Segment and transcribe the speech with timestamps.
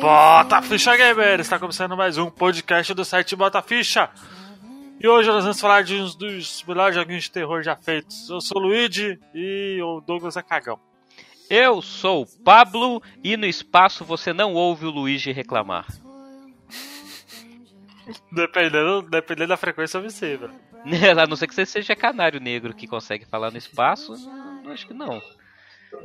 [0.00, 1.40] Bota a Ficha Gamer!
[1.40, 4.08] Está começando mais um podcast do site Bota Ficha.
[4.98, 8.30] E hoje nós vamos falar de um dos melhores joguinhos de terror já feitos.
[8.30, 10.80] Eu sou o Luigi e o Douglas é cagão.
[11.50, 15.86] Eu sou o Pablo e no espaço você não ouve o Luigi reclamar.
[18.32, 20.50] Dependendo, dependendo da frequência obsessiva.
[21.20, 24.14] A não ser que você seja canário negro que consegue falar no espaço,
[24.66, 25.20] acho que não.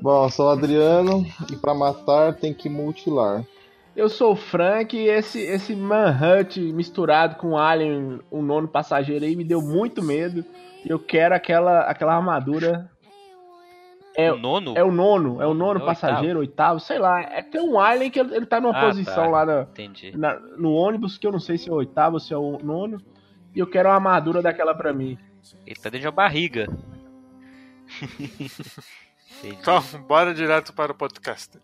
[0.01, 3.43] Bom, sou o Adriano e pra matar tem que mutilar.
[3.95, 9.35] Eu sou o Frank e esse, esse Manhunt misturado com Alien, o nono passageiro aí,
[9.35, 10.45] me deu muito medo.
[10.85, 12.89] E eu quero aquela, aquela armadura.
[14.15, 14.73] É, o nono?
[14.75, 17.21] é o nono, é o nono É o passageiro, oitavo, sei lá.
[17.21, 19.29] É tem um Alien que ele, ele tá numa Ah, posição tá.
[19.29, 19.67] lá na,
[20.15, 22.59] na- no ônibus, que eu não sei se é o oitavo ou se é o
[22.63, 23.01] nono.
[23.55, 25.17] E eu quero uma armadura daquela pra mim.
[25.65, 26.67] Ele tá dentro de uma barriga.
[29.39, 29.57] Entendi.
[29.61, 31.59] Então, bora direto para o podcast.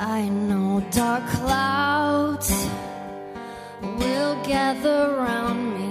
[0.00, 2.50] I know dark clouds
[3.98, 5.87] will gather around me.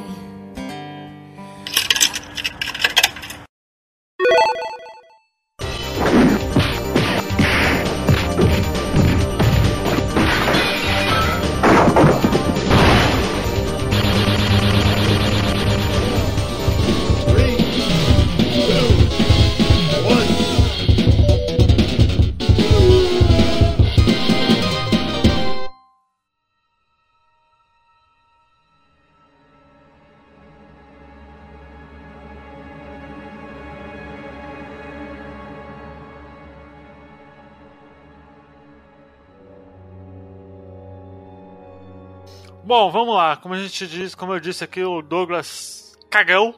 [42.67, 43.37] Bom, vamos lá.
[43.37, 46.53] Como a gente diz, como eu disse aqui, o Douglas cagão,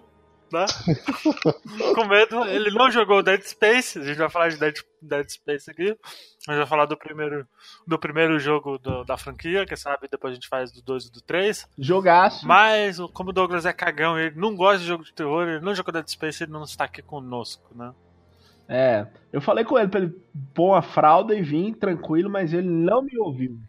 [0.52, 0.66] né?
[1.94, 2.44] Com medo.
[2.46, 4.00] Ele não jogou Dead Space.
[4.00, 5.96] A gente vai falar de Dead, Dead Space aqui.
[6.48, 7.46] A gente vai falar do primeiro,
[7.86, 11.12] do primeiro jogo do- da franquia, que sabe depois a gente faz do 2 e
[11.12, 11.68] do 3.
[11.78, 12.48] Jogaço.
[12.48, 15.76] Mas, como o Douglas é cagão, ele não gosta de jogo de terror, ele não
[15.76, 17.94] jogou Dead Space, ele não está aqui conosco, né?
[18.68, 20.14] É, eu falei com ele pra ele
[20.56, 23.60] pôr uma fralda e vir tranquilo, mas ele não me ouviu.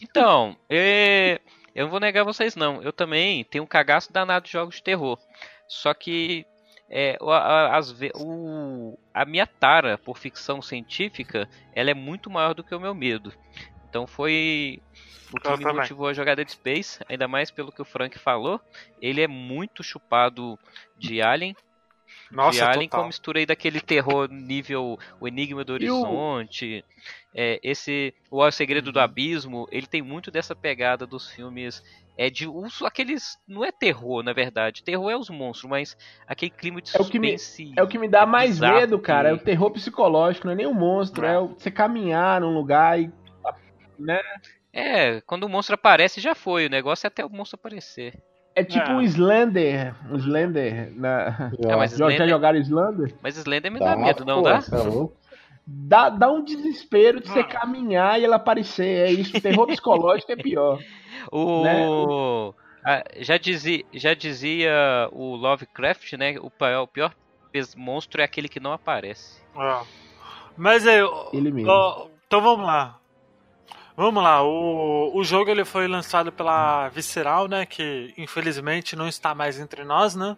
[0.00, 1.40] Então, é,
[1.74, 2.82] eu não vou negar vocês não.
[2.82, 5.18] Eu também tenho um cagaço danado de jogos de terror.
[5.66, 6.46] Só que
[6.90, 12.30] é, o- a, as ve- o- a minha tara por ficção científica ela é muito
[12.30, 13.32] maior do que o meu medo.
[13.88, 14.80] Então foi
[15.32, 15.80] o que Eu me também.
[15.82, 18.58] motivou a jogar Dead Space, ainda mais pelo que o Frank falou.
[19.02, 20.58] Ele é muito chupado
[20.96, 21.54] de Alien.
[22.30, 23.04] de Nossa, Alien com total.
[23.04, 26.84] a mistura aí daquele terror nível O Enigma do E o- Horizonte,
[27.34, 31.82] é, esse O O Segredo do Abismo, ele tem muito dessa pegada dos filmes
[32.20, 35.96] é de uso aqueles não é terror na verdade, terror é os monstros, mas
[36.26, 37.72] aquele clima de É o que me- suspense.
[37.76, 39.28] É o que me dá mais bizarro medo, cara.
[39.28, 41.24] É o terror psicológico, não é nem um monstro.
[41.24, 41.34] É.
[41.34, 43.10] É o- você caminhar num lugar e.
[43.98, 44.20] Né?
[44.72, 48.20] É, quando o monstro aparece já foi, o negócio é até o monstro aparecer.
[48.54, 48.94] É tipo É.
[48.94, 49.94] um Slender.
[50.12, 50.92] Um Slender.
[50.96, 51.52] Na...
[51.68, 53.14] É, mas Já, já Slender- jogaram Slender?
[53.22, 54.60] Mas Slender me Dá, dá medo, não pô, dá?
[54.72, 55.16] é louco?
[55.70, 57.44] Dá, dá um desespero de você Ah.
[57.44, 59.08] caminhar e ela aparecer.
[59.08, 59.38] É isso.
[59.40, 60.78] Terror psicológico é pior.
[61.30, 61.86] O Né?
[62.86, 64.72] ah, já dizia, já dizia
[65.12, 66.36] o Lovecraft, né?
[66.40, 67.14] O pior, o pior
[67.76, 69.42] monstro é aquele que não aparece.
[69.56, 69.80] É.
[70.56, 71.70] Mas aí, ó, Ele mesmo.
[71.70, 72.98] ó, então vamos lá.
[73.96, 77.66] Vamos lá, o, o jogo ele foi lançado pela Visceral, né?
[77.66, 80.36] Que infelizmente não está mais entre nós, né?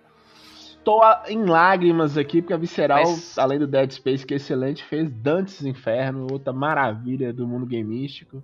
[0.85, 4.37] Tô a- em lágrimas aqui, porque a Visceral, Mas- além do Dead Space, que é
[4.38, 8.43] excelente, fez Dantes Inferno, outra maravilha do mundo gamístico.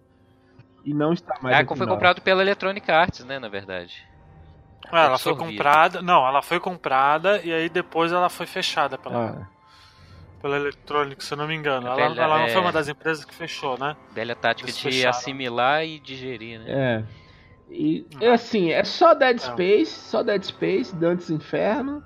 [0.85, 3.38] E não está mais Ah, foi comprado pela Electronic Arts, né?
[3.38, 4.06] Na verdade.
[4.93, 6.00] É, ela foi comprada.
[6.03, 9.47] Não, ela foi comprada e aí depois ela foi fechada pela, Ah,
[10.41, 11.89] pela Electronic, se eu não me engano.
[11.89, 13.97] Ela, velha- ela não é- foi uma das empresas que fechou, né?
[14.12, 15.11] Velha tática Eles de fecharam.
[15.11, 16.67] assimilar e digerir, né?
[16.69, 17.05] é.
[17.69, 19.39] E é assim, é só Dead É.
[19.41, 22.00] Space, só Dead Space, Dantes Inferno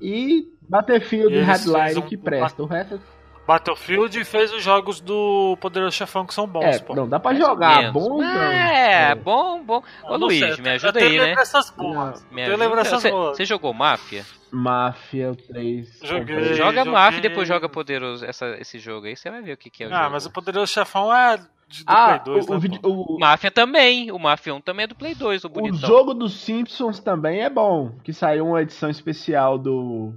[0.00, 1.66] e Battlefield E e fez
[1.96, 2.62] um- que presta.
[2.62, 3.00] O resto
[3.46, 6.96] Battlefield fez os jogos do Poderoso Chefão que são bons, é, pô.
[6.96, 8.24] não dá pra Mais jogar, bom não.
[8.52, 9.82] É, bom, bom.
[10.02, 11.24] Ô Eu não sei, Luiz, eu me ajuda eu aí, né?
[11.26, 12.24] lembranças boas.
[12.24, 12.64] Me Tenho ajuda.
[12.64, 14.24] lembranças Você, jogou Máfia?
[14.50, 16.00] Máfia, o 3.
[16.02, 16.54] Joguei.
[16.54, 16.92] Joga joguei.
[16.92, 19.84] Máfia e depois joga Poderoso essa, esse jogo aí, você vai ver o que, que
[19.84, 20.10] é o Ah, jogo.
[20.12, 23.50] mas o Poderoso Chefão é de, do Ah, Play 2, o, né, o, o, Máfia
[23.50, 25.78] também, o Máfia 1 também é do Play 2, o o bonitão.
[25.88, 27.98] jogo dos Simpsons também é bom.
[28.04, 30.14] Que saiu uma edição especial do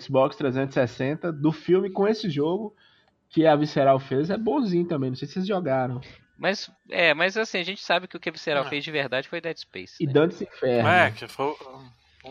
[0.00, 2.74] Xbox 360 do filme com esse jogo
[3.28, 4.30] que a Visceral fez.
[4.30, 6.00] É bonzinho também, não sei se vocês jogaram.
[6.38, 8.68] Mas, é, mas assim, a gente sabe que o que a Visceral Ah.
[8.68, 9.94] fez de verdade foi Dead Space.
[10.00, 10.12] E né?
[10.12, 10.88] Dantes Inferno.
[10.88, 11.54] É, que foi.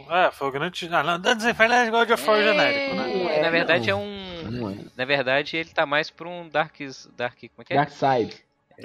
[0.09, 0.89] É, foi o grande.
[0.91, 3.13] Ah, não, Dantes Infernais é God of War genérico, né?
[3.13, 3.99] É, É, na verdade não.
[3.99, 4.51] é um.
[4.51, 4.75] Não é.
[4.97, 6.75] Na verdade, ele tá mais pra um Dark.
[7.15, 7.75] Dark como é que é?
[7.77, 8.43] Dark Side.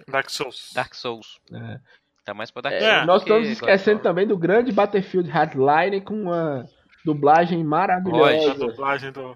[0.08, 0.70] Dark Souls.
[0.74, 1.38] Dark Souls.
[1.52, 1.78] É.
[2.24, 3.06] Tá mais pra Dark É, Souls.
[3.06, 6.66] Nós do que estamos esquecendo também do grande Battlefield Hardline com uma
[7.04, 8.54] dublagem A maravilhosa.
[8.54, 9.28] dublagem do,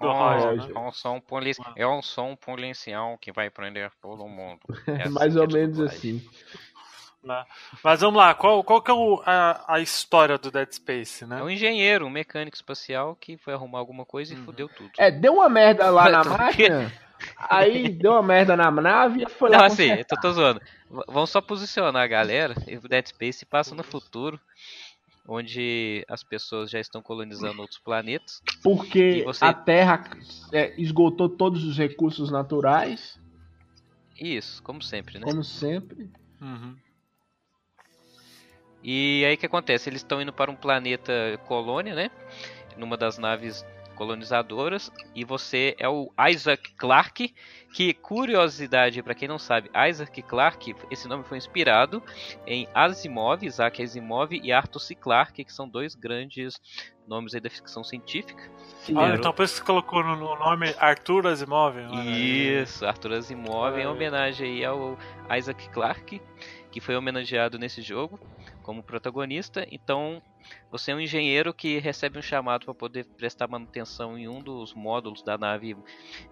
[0.00, 0.72] do Oh, Roger, né?
[0.74, 1.62] é um som polici...
[1.76, 4.60] É um som policial que vai prender todo mundo.
[5.06, 5.96] É mais é ou a menos dublagem.
[6.20, 6.28] assim.
[7.22, 7.44] né?
[7.82, 11.38] Mas vamos lá, qual, qual que é o- a, a história do Dead Space, né?
[11.40, 14.44] É um engenheiro, um mecânico espacial que foi arrumar alguma coisa e Uhum.
[14.44, 14.90] fudeu tudo.
[14.98, 16.92] É, deu uma merda lá na máquina,
[17.36, 20.60] aí deu uma merda na nave e foi Não, lá assim, eu tô, tô zoando.
[21.08, 22.54] Vamos só posicionar a galera.
[22.66, 24.40] E O Dead Space passa no futuro,
[25.26, 28.42] onde as pessoas já estão colonizando outros planetas.
[28.62, 30.04] Porque você- a Terra
[30.52, 33.18] é, esgotou todos os recursos naturais,
[34.20, 35.24] Isso, como sempre, né?
[35.24, 36.08] como sempre.
[36.40, 36.76] Uhum.
[38.82, 39.88] E aí o que acontece?
[39.88, 41.12] Eles estão indo para um planeta
[41.46, 42.10] colônia, né?
[42.76, 44.90] Numa das naves colonizadoras.
[45.14, 47.34] E você é o Isaac Clarke.
[47.72, 52.00] Que curiosidade, para quem não sabe, Isaac Clarke, esse nome foi inspirado
[52.46, 54.94] em Asimov, Isaac Asimov e Arthur C.
[54.94, 56.60] Clarke, que são dois grandes
[57.08, 58.48] nomes aí da ficção científica.
[58.84, 61.74] Sim, Ah, Era- então por isso que você colocou no, no nome Arthur Asimov.
[62.06, 63.86] Isso, Arthur Asimov em Olha aí.
[63.86, 64.96] homenagem aí ao
[65.36, 66.22] Isaac Clarke,
[66.70, 68.20] que foi homenageado nesse jogo
[68.64, 69.66] como protagonista.
[69.70, 70.22] Então,
[70.72, 74.74] você é um engenheiro que recebe um chamado para poder prestar manutenção em um dos
[74.74, 75.76] módulos da nave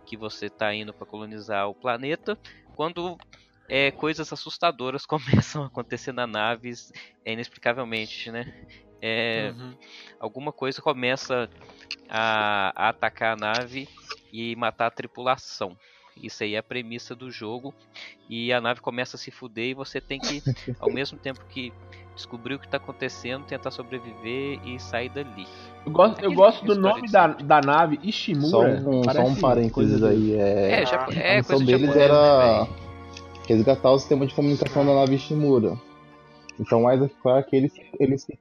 [0.06, 2.38] que você está indo para colonizar o planeta.
[2.74, 3.20] Quando
[3.68, 5.06] é, coisas assustadoras
[5.56, 6.72] começam a acontecer na nave,
[7.26, 8.46] é, inexplicavelmente, né?
[9.02, 9.78] É, Uhum.
[10.20, 11.50] alguma coisa começa
[12.10, 13.88] a, a atacar a nave
[14.32, 15.76] e matar a tripulação.
[16.16, 17.74] Isso aí é a premissa do jogo.
[18.28, 20.42] E a nave começa a se fuder e você tem que,
[20.80, 21.72] ao mesmo tempo que
[22.14, 25.46] descobrir o que está acontecendo, tentar sobreviver e sair dali.
[25.84, 28.48] Eu gosto, eu gosto do nome da, da nave Ishimura.
[28.48, 30.34] Só um, só um parênteses aí.
[30.34, 32.68] É, É, já, a é a missão coisa deles japonesa, era né,
[33.48, 35.76] resgatar o sistema de comunicação da nave Shimura.
[36.60, 38.38] Então o Isaac Clarke, ele, ele se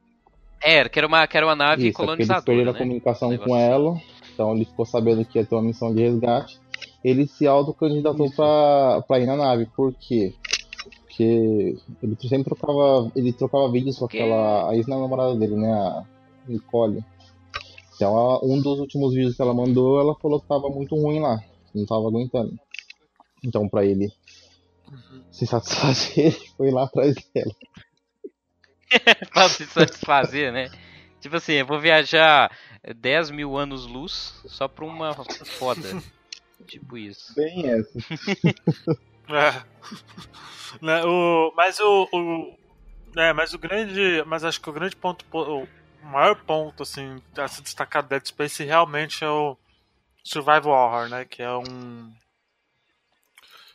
[0.61, 2.43] Era, que era uma, que era uma nave Isso, é porque eles colonizadora.
[2.43, 2.77] perderam Né?
[2.77, 4.01] a comunicação com ela,
[4.33, 6.60] então ele ficou sabendo que ia ter uma missão de resgate.
[7.03, 10.33] Ele se autocandidatou pra, pra ir na nave, por quê?
[11.01, 16.03] Porque ele sempre trocava, ele trocava vídeos com aquela, a ex-namorada dele, né, a
[16.47, 17.03] Nicole.
[17.95, 21.19] Então, ela- um dos últimos vídeos que ela mandou, ela falou que tava muito ruim
[21.19, 21.39] lá,
[21.73, 22.57] não tava aguentando.
[23.43, 24.11] Então, pra ele
[25.31, 27.51] se satisfazer, ele foi lá atrás dela.
[29.33, 30.69] pra se satisfazer, né?
[31.19, 32.51] Tipo assim, eu vou viajar
[32.97, 36.01] 10 mil anos luz só pra uma foda.
[36.61, 37.33] Tipo isso.
[37.35, 37.99] Bem essa.
[39.29, 39.63] É.
[40.81, 42.57] Né, o, mas o, o.
[43.17, 44.23] É, mas o grande.
[44.25, 45.25] Mas acho que o grande ponto.
[45.33, 45.67] O
[46.07, 49.57] maior ponto, assim, a se destacar do Dead Space realmente é o
[50.23, 51.25] Survival Horror, né?
[51.25, 52.13] Que é um.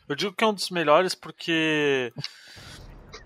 [0.09, 2.11] Eu digo que é um dos melhores porque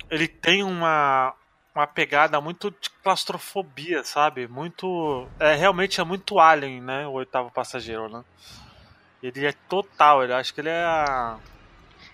[0.09, 1.33] ele tem uma,
[1.74, 4.47] uma pegada muito de claustrofobia, sabe?
[4.50, 5.27] Muito.
[5.39, 7.07] É, realmente é muito alien, né?
[7.07, 8.24] O oitavo passageiro, né?
[9.21, 11.39] Ele é total, ele acho que ele é a.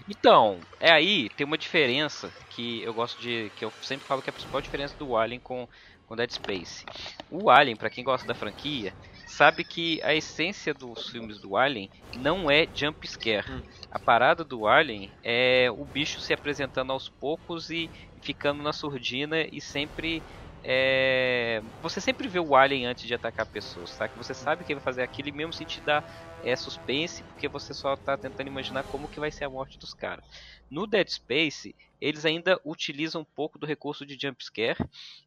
[0.07, 3.51] Então, é aí, tem uma diferença que eu gosto de.
[3.51, 5.67] que eu sempre falo que é a principal diferença do Alien com,
[6.05, 6.85] com Dead Space.
[7.29, 8.95] O Alien, pra quem gosta da franquia,
[9.25, 13.45] sabe que a essência dos filmes do Alien não é jump scare.
[13.49, 13.63] Hum.
[13.91, 17.91] A parada do Alien é o bicho se apresentando aos poucos e
[18.23, 20.25] ficando na surdina e sempre.
[20.69, 24.09] É, Você sempre vê o Alien antes de atacar pessoas, tá?
[24.09, 26.03] Que você sabe que ele vai fazer aquilo e mesmo se te dá
[26.43, 29.93] é suspense, porque você só tá tentando imaginar como que vai ser a morte dos
[29.93, 30.25] caras.
[30.69, 34.77] No Dead Space, eles ainda utilizam um pouco do recurso de jump scare,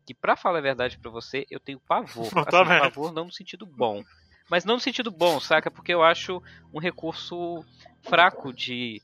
[0.06, 2.30] que pra falar a verdade pra você, eu tenho pavor.
[2.36, 4.04] Eu Assim, pavor não no sentido bom.
[4.50, 5.70] Mas não no sentido bom, saca?
[5.70, 6.42] Porque eu acho
[6.72, 7.64] um recurso
[8.02, 9.00] fraco de,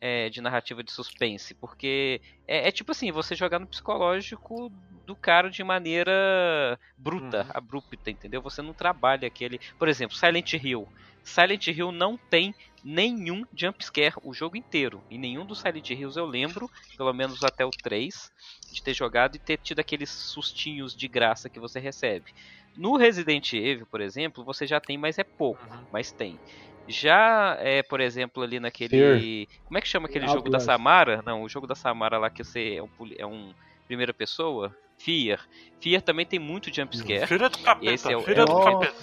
[0.00, 1.54] é, de narrativa de suspense.
[1.54, 4.70] Porque é, é tipo assim, você jogar no psicológico
[5.06, 7.54] do cara de maneira bruta, Uhum.
[7.54, 8.42] abrupta, entendeu?
[8.42, 9.58] Você não trabalha aquele.
[9.78, 10.86] Por exemplo, Silent Hill.
[11.24, 15.04] Silent Hill não tem nenhum jump scare o jogo inteiro.
[15.08, 18.30] E nenhum dos Silent Hills eu lembro, pelo menos até o 3,
[18.70, 22.32] de ter jogado e ter tido aqueles sustinhos de graça que você recebe.
[22.74, 25.88] No Resident Evil, por exemplo, você já tem, mas é pouco, Uhum.
[25.90, 26.40] mas tem.
[26.88, 29.48] Já, é, por exemplo, ali naquele.
[29.64, 30.58] Como é que chama aquele jogo da.
[30.60, 31.22] Samara?
[31.24, 33.52] Não, o jogo da Samara lá que você é um, é um
[33.86, 34.74] primeira pessoa.
[34.98, 35.40] Fear.
[35.80, 37.26] Fear também tem muito jump scare.
[37.26, 38.94] Filha do capeta, Esse é o- filha é do capeta.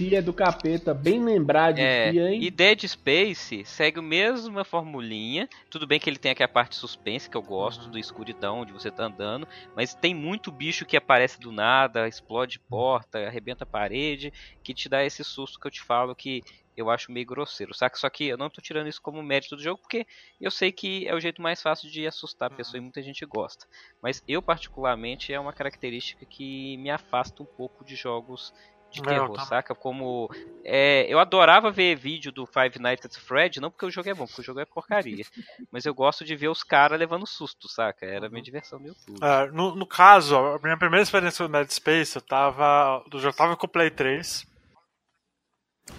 [0.00, 2.40] Espia do capeta, bem lembrar de É, hein?
[2.42, 5.48] e Dead Space segue a mesma formulinha.
[5.70, 7.90] Tudo bem que ele tem aqui a parte suspense, que eu gosto, Uhum.
[7.90, 9.46] do escuridão, onde você tá andando.
[9.74, 14.30] Mas tem muito bicho que aparece do nada, explode porta, arrebenta parede,
[14.62, 16.42] que te dá esse susto que eu te falo que
[16.76, 17.96] eu acho meio grosseiro, saca?
[17.98, 20.06] Só que eu não tô tirando isso como mérito do jogo, porque
[20.40, 23.26] eu sei que é o jeito mais fácil de assustar a pessoa e muita gente
[23.26, 23.66] gosta.
[24.00, 28.52] Mas eu, particularmente, é uma característica que me afasta um pouco de jogos
[28.90, 29.46] de terror, também.
[29.46, 29.74] saca?
[29.74, 30.30] Como.
[30.64, 34.14] é, eu adorava ver vídeo do Five Nights at Fred, não porque o jogo é
[34.14, 35.24] bom, porque o jogo é porcaria.
[35.70, 38.06] mas eu gosto de ver os caras levando susto, saca?
[38.06, 39.18] Era a minha diversão no YouTube.
[39.22, 43.04] É, no, no caso, a minha primeira experiência com Dead Space, eu tava.
[43.12, 44.46] Eu já tava com o Play 3.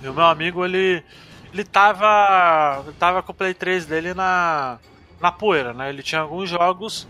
[0.02, 1.04] E o meu amigo, ele.
[1.52, 2.84] Ele tava.
[2.86, 4.80] Ele tava com o Play 3 dele na.
[5.20, 5.90] Na poeira, né?
[5.90, 7.08] Ele tinha alguns jogos.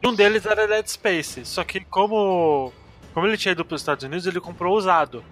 [0.00, 1.44] E um deles era Dead Space.
[1.44, 2.72] Só que como.
[3.12, 5.24] Como ele tinha ido para os Estados Unidos, ele comprou usado.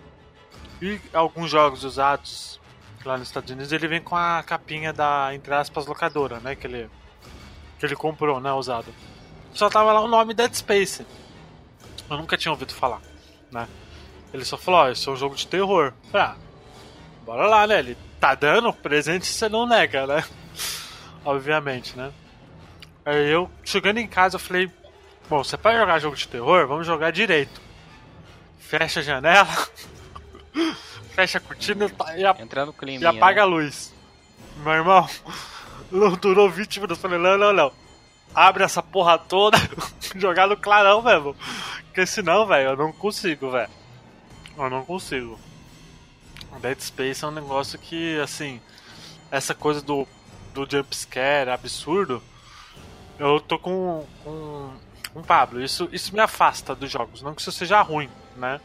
[0.82, 2.60] E alguns jogos usados
[3.04, 6.54] lá nos Estados Unidos, ele vem com a capinha da, entre aspas, locadora, né?
[6.54, 6.90] Que ele,
[7.78, 8.52] que ele comprou, né?
[8.52, 8.92] Usado
[9.52, 11.06] só tava lá o nome Dead Space.
[12.08, 13.00] Eu nunca tinha ouvido falar,
[13.50, 13.68] né?
[14.32, 15.92] Ele só falou, ó, isso é um jogo de terror.
[16.10, 16.36] Falei, Ah,
[17.24, 17.78] bora lá, né?
[17.80, 20.24] Ele tá dando presente, você não nega, né?
[21.24, 22.12] Obviamente, né?
[23.04, 24.70] Aí eu, chegando em casa, eu falei,
[25.28, 26.66] bom, você vai jogar jogo de terror?
[26.66, 27.60] Vamos jogar direito.
[28.70, 29.48] Fecha a janela,
[31.14, 33.02] fecha a cortina e a- Entrar no clima.
[33.02, 33.92] e apaga a luz.
[34.58, 35.08] Meu irmão,
[35.90, 36.98] não durou 20 minutos.
[36.98, 37.72] Falei, não, não, não.
[38.32, 39.58] Abre essa porra toda,
[40.14, 41.34] jogar no clarão mesmo.
[41.86, 43.70] Porque senão, velho, eu não consigo, velho.
[44.56, 45.38] Eu não consigo.
[46.60, 48.60] Dead Space é um negócio que, assim,
[49.30, 50.06] essa coisa do,
[50.54, 52.22] do jumpscare absurdo,
[53.18, 54.70] eu tô com, com,
[55.12, 55.60] com o Pablo.
[55.60, 57.22] Isso, isso me afasta dos jogos.
[57.22, 58.60] Não que isso seja ruim, né?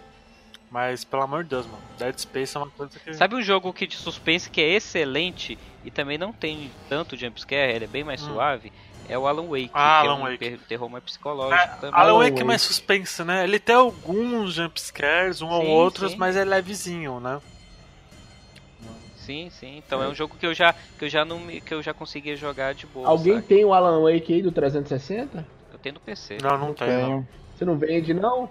[0.69, 1.83] Mas, pelo amor de Deus, mano.
[1.97, 3.13] Dead Space é uma coisa que.
[3.13, 7.73] Sabe um jogo que de suspense que é excelente e também não tem tanto jumpscare,
[7.73, 8.27] ele é bem mais Hum.
[8.33, 8.71] suave?
[9.07, 10.37] É o Alan Wake, Ah, que Alan é um Wake.
[10.39, 12.01] ter- terror mais psicológico É, também.
[12.01, 13.43] Alan Alan Wake é mais suspense, né?
[13.43, 16.19] Ele tem alguns jumpscares, um ou Sim, outros, sim.
[16.19, 17.39] mas é levezinho, né?
[19.15, 19.77] Sim, sim.
[19.77, 22.35] Então é um jogo que eu já que eu já não que eu já conseguia
[22.35, 23.09] jogar de boa.
[23.09, 23.47] Alguém saca?
[23.47, 25.47] tem o Alan Wake aí do 360?
[25.71, 26.37] Eu tenho no PC.
[26.41, 26.67] Não, não.
[26.67, 26.75] Não.
[26.75, 27.27] Tenho.
[27.55, 28.49] Você não vende, não?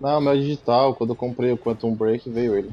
[0.00, 2.70] Não, meu é digital, quando eu comprei o Quantum Break veio ele.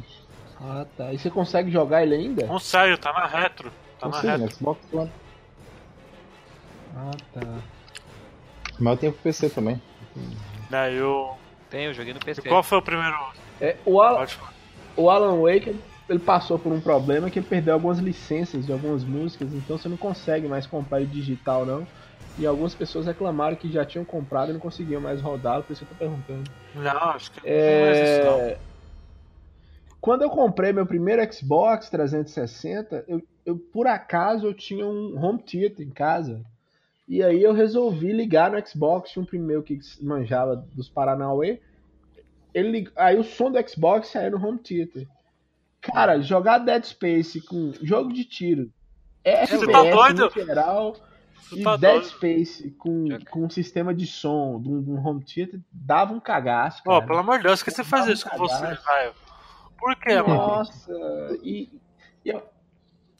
[0.62, 1.14] Ah, tá.
[1.14, 2.46] E você consegue jogar ele ainda?
[2.48, 3.72] Não saiu, tá na retro.
[4.00, 4.56] Tá na Consigo, retro.
[4.56, 5.12] Xbox One.
[6.96, 7.48] Ah, tá.
[8.80, 9.82] Mas eu tenho pro PC também.
[10.70, 11.36] Né, eu...
[11.70, 12.42] Tenho, joguei no PC.
[12.42, 13.16] E qual foi o primeiro?
[13.60, 14.26] É, o, Al-
[14.96, 15.76] o Alan Wake,
[16.08, 19.90] ele passou por um problema que ele perdeu algumas licenças de algumas músicas, então você
[19.90, 21.86] não consegue mais comprar ele digital, não.
[22.40, 25.84] E algumas pessoas reclamaram que já tinham comprado e não conseguiam mais rodá-lo, por isso
[25.84, 26.50] eu tô perguntando.
[26.76, 28.40] Não, acho que não é isso, não.
[28.42, 28.58] É...
[30.00, 35.42] Quando eu comprei meu primeiro Xbox 360, eu, eu por acaso eu tinha um home
[35.42, 36.46] theater em casa.
[37.08, 41.60] E aí eu resolvi ligar no Xbox, tinha um primeiro que manjava dos Paranauê.
[42.54, 45.08] Ele, aí o som do Xbox saiu no home theater.
[45.82, 48.72] Cara, jogar Dead Space com jogo de tiro,
[49.24, 50.32] FPS tá doido?
[50.36, 50.96] no geral
[51.52, 52.06] e tá Dead doido.
[52.08, 56.20] Space com, com um sistema de som de um, de um home theater dava um
[56.20, 57.06] cagaço, Ó, cara.
[57.08, 59.14] pelo amor de Deus, que você faz Dá um isso com você, velho?
[59.78, 60.36] Por quê, mano?
[60.36, 60.92] Nossa,
[61.44, 61.70] e,
[62.26, 62.44] e eu-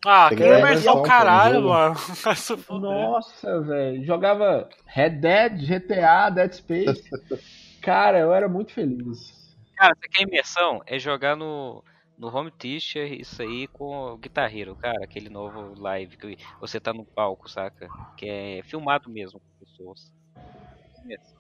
[0.06, 1.96] Ah, que que imersão atenção caralho, mano.
[2.82, 7.04] Nossa, velho, jogava Red Dead, GTA, Dead Space.
[7.82, 9.56] Cara, eu era muito feliz.
[9.76, 10.82] Cara, você quer imersão?
[10.86, 11.84] É jogar no,
[12.18, 16.80] no Home Teacher, isso aí com o Guitar Hero, cara, aquele novo live que você
[16.80, 17.88] tá no palco, saca?
[18.16, 20.12] Que é filmado mesmo com pessoas.
[21.04, 21.38] Imersão.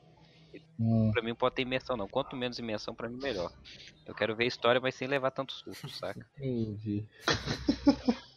[0.80, 1.12] Hum.
[1.12, 2.08] Pra mim não pode ter imersão não.
[2.08, 3.52] Quanto menos imersão, pra mim melhor.
[4.06, 6.26] Eu quero ver a história, mas sem levar tanto susto, saca?
[6.38, 7.06] Entendi.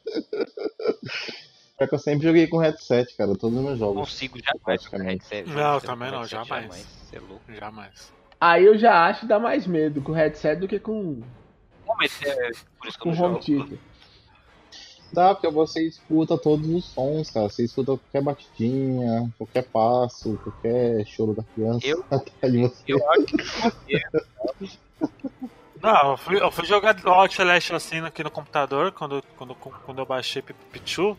[1.79, 4.11] É que eu sempre joguei com headset, cara, todos os meus Não jogos.
[4.11, 5.49] consigo jamais com headset.
[5.49, 6.75] Não, também não, headset, jamais.
[6.75, 7.43] Você é louco.
[7.55, 8.13] Jamais.
[8.39, 11.27] Aí eu já acho que dá mais medo com o headset do que com, Não,
[11.97, 13.79] mas é por isso que eu não jogo.
[15.13, 17.49] Dá, porque você escuta todos os sons, cara.
[17.49, 21.87] Você escuta qualquer batidinha, qualquer passo, qualquer choro da criança.
[21.87, 22.05] Eu-
[22.69, 22.83] você.
[22.87, 23.27] Eu acho
[23.87, 24.79] que
[25.83, 30.07] Não, eu fui, eu fui jogar Outlast assim aqui no computador quando, quando, quando eu
[30.07, 31.17] baixei Pichu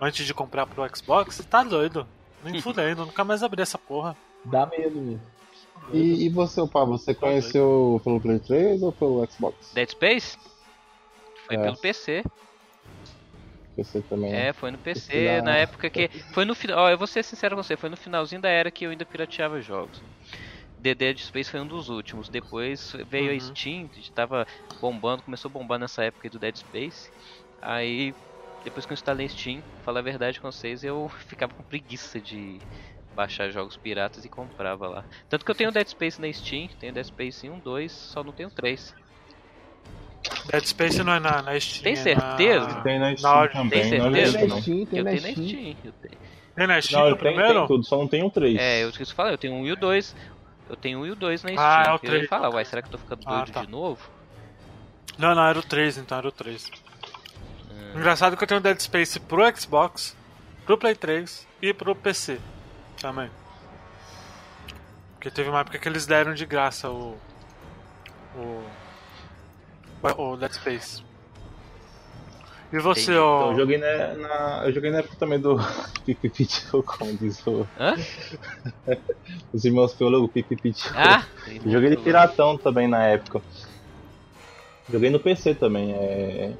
[0.00, 1.36] antes de comprar pro Xbox.
[1.36, 2.06] Você tá doido?
[2.42, 4.16] Nem fudendo, nunca mais abri essa porra.
[4.44, 5.20] Dá medo mesmo.
[5.90, 9.72] E, e você, Pablo, você conheceu pelo Play 3 ou pelo Xbox?
[9.74, 10.36] Dead Space?
[11.46, 11.62] Foi É.
[11.62, 12.24] pelo PC.
[13.76, 14.30] PC também.
[14.30, 14.48] né?
[14.48, 16.08] É, foi no PC, na época que.
[16.32, 16.78] Foi no final.
[16.78, 19.04] Ó, eu vou ser sincero com você, foi no finalzinho da era que eu ainda
[19.04, 20.02] pirateava jogos.
[20.82, 22.28] The Dead Space foi um dos últimos.
[22.28, 23.40] Depois veio a Uhum.
[23.54, 24.46] Steam, que tava
[24.80, 27.10] bombando, começou a bombar nessa época aí do Dead Space.
[27.60, 28.14] Aí,
[28.64, 32.58] depois que eu instalei Steam, falar a verdade com vocês, eu ficava com preguiça de
[33.14, 35.04] baixar jogos piratas e comprava lá.
[35.28, 38.32] Tanto que eu tenho Dead Space na Steam, tenho Dead Space 1, 2, só não
[38.32, 38.94] tenho 3.
[40.50, 41.82] Dead Space não é na, na Steam.
[41.82, 42.66] Tem é certeza?
[42.68, 42.80] Na...
[42.82, 43.70] Tem na Na Steam hora- também.
[43.70, 44.38] tem é certeza?
[44.38, 45.48] Tem na Steam, tem eu na tenho na Steam.
[45.48, 45.76] Steam.
[45.84, 46.18] Eu tenho.
[46.54, 47.58] Tem na Steam Não, eu tenho, primeiro?
[47.60, 48.58] tem tudo, só não tem o 3.
[48.58, 50.14] É, eu esqueci de falar, eu tenho um e o 2.
[50.70, 51.62] Eu tenho um e o 2 na Steam.
[51.64, 52.28] Ah, é o eu ia três.
[52.28, 53.62] falar, uai, será que eu tô ficando Ah, doido tá.
[53.64, 54.08] de novo?
[55.18, 56.70] Não, não, era o 3, então era o 3.
[57.70, 57.98] Hum.
[57.98, 60.16] Engraçado que eu tenho Dead Space pro Xbox,
[60.64, 62.38] pro Play 3 e pro PC
[63.02, 63.28] também.
[65.14, 67.16] Porque teve uma época que eles deram de graça o.
[68.34, 68.62] O.
[70.16, 71.02] O Dead Space.
[72.72, 73.18] E você, Entendi.
[73.18, 73.36] ó.
[73.36, 75.56] Então, eu joguei na, na- eu joguei na época também do
[76.86, 77.94] como diz o, Hã?
[79.52, 80.90] os irmãos teólogos Pipipitio.
[80.96, 81.24] Ah!
[81.46, 83.42] Eu joguei de piratão também na época.
[84.88, 85.92] Joguei no PC também.
[85.92, 86.54] É...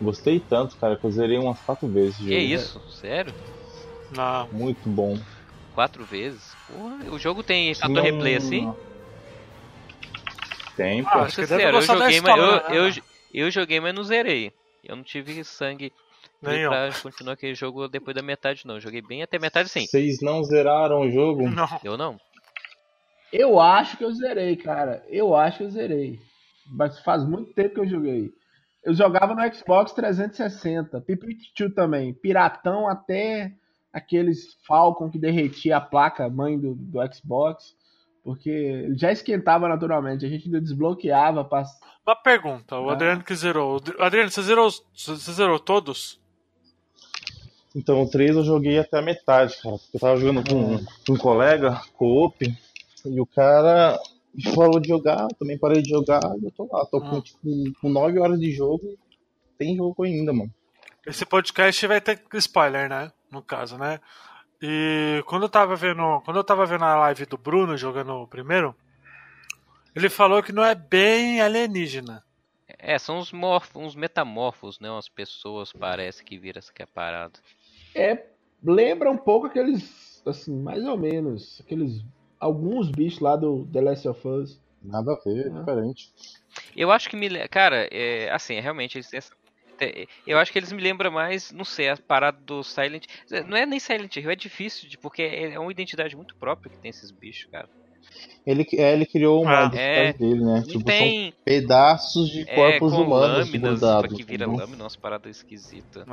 [0.00, 2.16] Gostei tanto, cara, que eu zerei umas quatro vezes.
[2.18, 2.54] Que jogo.
[2.54, 2.82] isso?
[3.00, 3.32] Sério?
[4.10, 4.48] Não.
[4.48, 5.16] Muito bom.
[5.78, 6.56] Quatro vezes?
[6.66, 8.74] Porra, o jogo tem fator replay assim?
[10.76, 11.18] Tem, Ah, pô.
[11.20, 12.90] acho que Sincero, eu joguei, mas história, eu, né?
[12.90, 13.02] eu,
[13.44, 14.52] eu joguei, mas não zerei.
[14.82, 15.92] Eu não tive sangue
[16.42, 16.70] Nem eu.
[16.70, 18.74] pra continuar aquele jogo depois da metade, não.
[18.74, 19.86] Eu joguei bem até metade sim.
[19.86, 21.48] Vocês não zeraram o jogo?
[21.48, 21.68] Não.
[21.84, 22.18] Eu não.
[23.32, 25.04] Eu acho que eu zerei, cara.
[25.08, 26.18] Eu acho que eu zerei.
[26.72, 28.32] Mas faz muito tempo que eu joguei.
[28.84, 31.00] Eu jogava no Xbox 360.
[31.02, 32.12] Pipichu também.
[32.14, 33.52] Piratão até
[33.92, 37.76] aqueles Falcon que derretia a placa mãe do, do Xbox.
[38.24, 40.26] Porque ele já esquentava naturalmente.
[40.26, 41.44] A gente ainda desbloqueava.
[41.44, 41.64] Pra...
[42.06, 42.92] Uma pergunta, o Ah.
[42.92, 43.80] Adriano que zerou.
[43.98, 46.20] Adriano, você zerou, os- você zerou todos?
[47.74, 49.76] Então, o 3 eu joguei até a metade, cara.
[49.78, 52.44] Porque eu tava jogando com, com um colega, co-op,
[53.06, 53.98] e o cara
[54.54, 56.84] falou de jogar, eu também parei de jogar, e eu tô lá.
[56.86, 57.22] Tô com, Ah.
[57.22, 57.38] tipo,
[57.80, 58.98] com 9 horas de jogo
[59.56, 60.52] tem jogo ainda, mano.
[61.06, 63.10] Esse podcast vai ter spoiler, né?
[63.30, 64.00] No caso, né?
[64.60, 66.20] E quando eu tava vendo.
[66.24, 68.74] Quando eu tava vendo a live do Bruno jogando o primeiro,
[69.94, 72.24] ele falou que não é bem alienígena.
[72.78, 74.90] É, são uns morfos, uns metamorfos, né?
[74.90, 77.38] Umas pessoas parece que vira essa que é parada.
[77.94, 78.26] É,
[78.62, 82.04] lembra um pouco aqueles, assim, mais ou menos, aqueles,
[82.38, 84.60] alguns bichos lá do The Last of Us.
[84.82, 85.58] Nada a ver, Ah.
[85.58, 86.12] diferente.
[86.76, 87.28] Eu acho que me.
[87.48, 88.96] Cara, é, assim, realmente.
[88.96, 89.34] eles têm essa-
[90.26, 93.04] Eu acho que eles me lembram mais, não sei, a parada do Silent.
[93.46, 96.70] Não é nem Silent Hill, é difícil, de, porque é é uma identidade muito própria
[96.70, 97.68] que tem esses bichos, cara.
[98.46, 100.12] Ele, é, ele criou uma Ah, é.
[100.12, 100.62] dele, né?
[100.62, 101.30] Tipo, tem.
[101.30, 104.16] são pedaços de É, corpos com humanos lâminas grudados.
[104.16, 104.60] que vira entendeu?
[104.60, 106.04] lâmina, umas paradas esquisitas.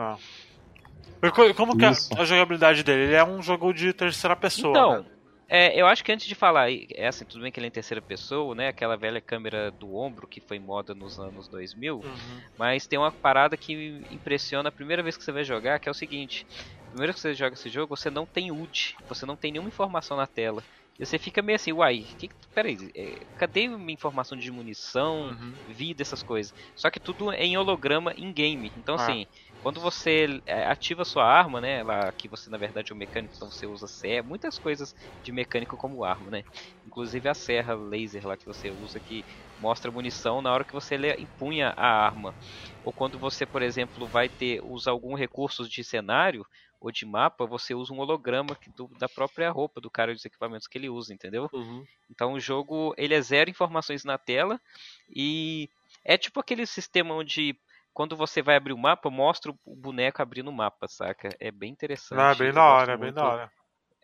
[1.34, 3.04] Co- Como que é a jogabilidade dele?
[3.04, 4.78] Ele é um jogo de terceira pessoa.
[4.78, 5.15] Então, né?
[5.48, 7.72] É, eu acho que antes de falar, é assim, tudo bem que ele é em
[7.72, 8.68] terceira pessoa, né?
[8.70, 12.04] Aquela velha câmera do ombro que foi moda nos anos 2000.
[12.04, 12.46] Uhum.
[12.58, 15.92] Mas tem uma parada que impressiona a primeira vez que você vai jogar, que é
[15.92, 16.46] o seguinte:
[16.90, 19.70] primeira vez que você joga esse jogo, você não tem HUD, você não tem nenhuma
[19.70, 20.66] informação na tela.
[21.00, 25.62] E você fica meio assim, uai, que- peraí, é, cadê minha informação de munição, Uhum.
[25.66, 26.54] vida, essas coisas?
[26.76, 28.72] Só que tudo é em holograma em game.
[28.76, 28.96] Então, Ah.
[28.96, 29.26] assim,
[29.66, 31.82] quando você é, ativa sua arma, né?
[31.84, 35.32] Lá, que você na verdade é um mecânico, então você usa serra, muitas coisas de
[35.32, 36.44] mecânico como arma, né?
[36.86, 39.26] Inclusive a serra laser lá que você usa que
[39.58, 42.36] mostra munição na hora que você empunha a arma.
[42.84, 46.46] Ou quando você, por exemplo, vai ter usa algum recurso de cenário
[46.80, 50.14] ou de mapa, você usa um holograma que do- da própria roupa do cara e
[50.14, 51.52] dos equipamentos que ele usa, entendeu?
[51.52, 51.88] Uhum.
[52.10, 54.62] Então o jogo ele é zero informações na tela
[55.10, 55.70] e
[56.04, 57.58] é tipo aquele sistema onde
[57.96, 61.30] quando você vai abrir o mapa, mostra o boneco abrindo o mapa, saca?
[61.40, 62.18] É bem interessante.
[62.20, 63.52] Não, é bem da hora, é bem da hora.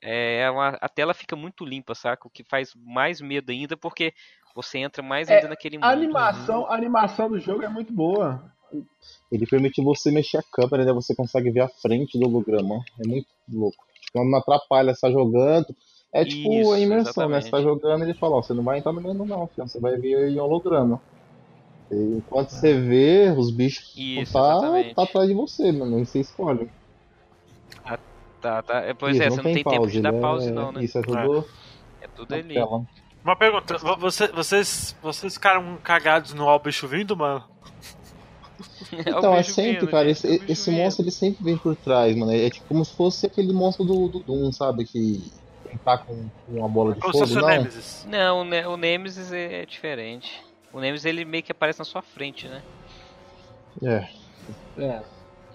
[0.02, 2.26] É uma- a tela fica muito limpa, saca?
[2.26, 4.14] O que faz mais medo ainda, porque
[4.56, 5.86] você entra mais É, ainda naquele mundo.
[5.86, 8.42] A animação, a animação do jogo é muito boa.
[9.30, 10.94] Ele permite você mexer a câmera, né?
[10.94, 12.82] Você consegue ver a frente do holograma.
[12.98, 13.84] É muito louco.
[14.02, 15.76] Tipo, não atrapalha, você tá jogando.
[16.14, 17.42] É tipo Isso, a imersão, né?
[17.42, 17.64] Você tá exatamente.
[17.64, 19.68] jogando ele fala, ó, você não vai entrar no meio não, filho.
[19.68, 21.02] Você vai ver em holograma.
[21.92, 24.96] Enquanto você vê, os bichos Isso, tá, exatamente.
[24.96, 25.96] tá atrás de você, mano.
[25.96, 26.70] Nem você escolhe.
[28.42, 28.80] Tá, tá.
[28.80, 30.84] É, Pois Isso, é, você não tem tempo de dar ele pause, é- não, né?
[30.84, 31.46] Isso é tudo
[32.02, 32.54] É tudo na ali.
[32.56, 32.82] tela.
[33.24, 37.44] Uma pergunta, vo- você- vocês, vocês ficaram cagados no Ó Bicho Vindo, mano?
[38.94, 41.58] É Então, é bicho sempre, vindo, cara, gente, esse, é esse monstro ele sempre vem
[41.58, 42.32] por trás, mano.
[42.32, 44.86] É tipo como se fosse aquele monstro do, do Doom, sabe?
[44.86, 45.32] Que
[45.86, 46.16] tá com,
[46.48, 47.56] com uma bola de Como fogo, se fosse o não.
[47.56, 48.06] Nemesis.
[48.10, 50.44] Não, o Ne- o Nemesis é diferente.
[50.74, 52.62] O Nemesis ele meio que aparece na sua frente, né?
[53.84, 54.08] É.
[54.78, 55.02] É.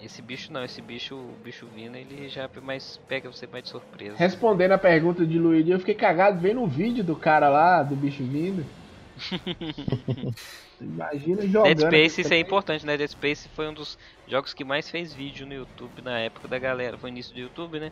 [0.01, 3.69] Esse bicho não, esse bicho, o bicho vindo, ele já mais pega você mais de
[3.71, 4.15] surpresa.
[4.15, 7.95] Respondendo a pergunta de Luigi, eu fiquei cagado vendo o vídeo do cara lá, do
[7.95, 8.63] bicho vindo.
[10.79, 11.75] Imagina jogando.
[11.75, 12.95] Dead Space, isso é importante, né?
[12.95, 16.59] Dead Space foi um dos jogos que mais fez vídeo no YouTube na época da
[16.59, 16.97] galera.
[16.99, 17.91] Foi início do YouTube, né?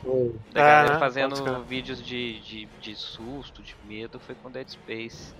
[0.00, 0.32] Foi.
[0.52, 5.34] Da É, galera fazendo vídeos de, de, de susto, de medo, foi com Dead Space.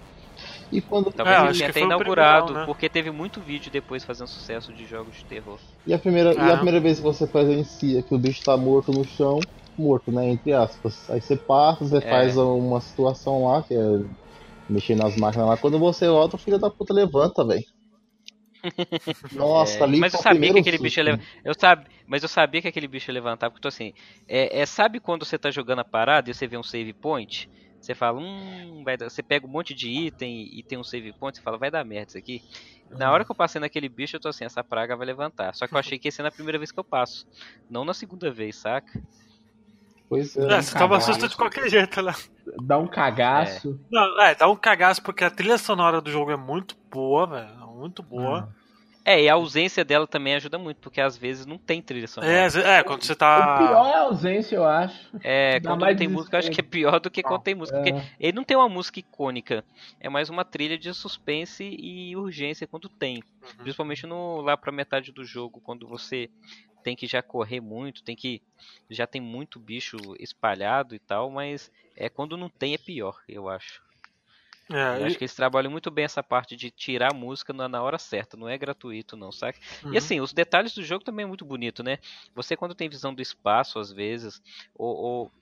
[0.73, 2.65] E quando Talvez É, ele acho tenha que até inaugurado, né?
[2.67, 5.59] porque teve muito vídeo depois fazendo sucesso de jogos de terror.
[5.87, 6.53] E a primeira, e Ah.
[6.53, 9.41] a primeira vez que você presencia que o bicho tá morto no chão,
[9.77, 10.29] morto, né?
[10.31, 11.09] Entre aspas.
[11.11, 12.11] Aí você passa, você É.
[12.11, 13.81] faz uma situação lá, que é
[14.69, 15.57] mexer nas máquinas lá.
[15.57, 17.65] Quando você volta, o filho da puta levanta, velho.
[19.33, 21.05] Nossa, É, ali mas eu sabia que aquele bicho ia susto.
[21.05, 21.27] levantar.
[21.45, 23.93] Eu sabe, mas eu sabia que aquele bicho ia levantar, porque tô assim,
[24.29, 27.49] é, é, sabe quando você tá jogando a parada e você vê um save point?
[27.81, 29.09] Você fala, hum, vai dar.
[29.09, 31.85] Você pega um monte de item e tem um save point, você fala, vai dar
[31.85, 32.43] merda isso aqui.
[32.91, 35.55] Na hora que eu passei naquele bicho, eu tô assim, essa praga vai levantar.
[35.55, 37.27] Só que eu achei que ia ser na primeira vez que eu passo.
[37.71, 39.01] Não na segunda vez, saca?
[40.09, 40.43] Pois é.
[40.43, 41.05] É, você toma cagado.
[41.05, 42.13] susto de qualquer jeito, né?
[42.67, 43.81] Dá um cagaço.
[43.91, 47.67] Não, é, dá um cagaço porque a trilha sonora do jogo é muito boa, velho.
[47.69, 48.55] Muito boa.
[49.05, 52.33] É, e a ausência dela também ajuda muito, porque às vezes não tem trilha sonora.
[52.33, 53.89] É, é, quando você O pior tá.
[53.89, 55.09] é a ausência, eu acho.
[55.23, 57.55] É, Dá quando não tem música, eu acho que é pior do que quando tem
[57.55, 57.79] música.
[57.79, 58.11] Porque É.
[58.21, 59.65] ele não tem uma música icônica,
[59.99, 63.23] é mais uma trilha de suspense e urgência quando tem.
[63.59, 66.29] Principalmente no, lá pra metade do jogo, quando você
[66.83, 68.43] tem que já correr muito, tem que.
[68.89, 73.49] Já tem muito bicho espalhado e tal, mas é quando não tem é pior, eu
[73.49, 73.83] acho.
[74.73, 77.53] É, Eu e- acho que eles trabalham muito bem essa parte de tirar a música
[77.53, 79.59] na, hora certa, não é gratuito não, saca?
[79.83, 79.91] Uhum.
[79.91, 81.99] E assim, os detalhes do jogo também é muito bonito, né?
[82.35, 84.41] Você quando tem visão do espaço, às vezes,
[84.75, 85.33] ou, ou-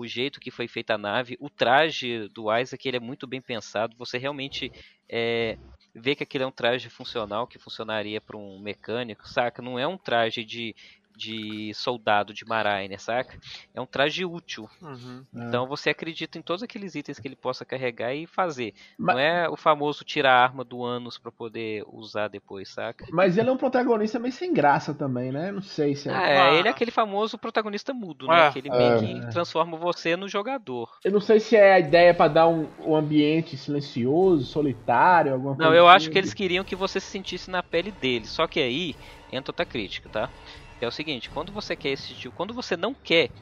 [0.00, 3.40] o jeito que foi feita a nave, o traje do Isaac ele é muito bem
[3.40, 4.72] pensado, você realmente
[5.10, 5.56] é,
[5.94, 9.62] vê que aquele é um traje funcional, que funcionaria para um mecânico, saca?
[9.62, 10.74] Não é um traje de,
[11.18, 13.36] de soldado de Mariner, saca?
[13.74, 14.68] É um traje útil.
[14.80, 15.24] Uhum.
[15.34, 18.72] Então você acredita em todos aqueles itens que ele possa carregar e fazer.
[18.96, 23.04] Mas- Não é o famoso tirar a arma do ânus para poder usar depois, saca?
[23.10, 25.50] Mas ele é um protagonista meio sem graça também, né?
[25.50, 26.12] Não sei se é.
[26.14, 26.52] Ah, é, Ah.
[26.54, 28.38] ele é aquele famoso protagonista mudo, né?
[28.44, 28.46] É.
[28.48, 28.98] Aquele meio É.
[29.00, 30.88] que transforma você no jogador.
[31.04, 35.56] Eu não sei se é a ideia pra dar um, um ambiente silencioso, solitário, alguma
[35.56, 36.12] coisa Não, eu acho assim.
[36.12, 38.26] que eles queriam que você se sentisse na pele dele.
[38.26, 38.94] Só que aí
[39.32, 40.30] entra outra crítica, tá?
[40.80, 43.32] É o seguinte, quando você quer esse tipo, quando você não quer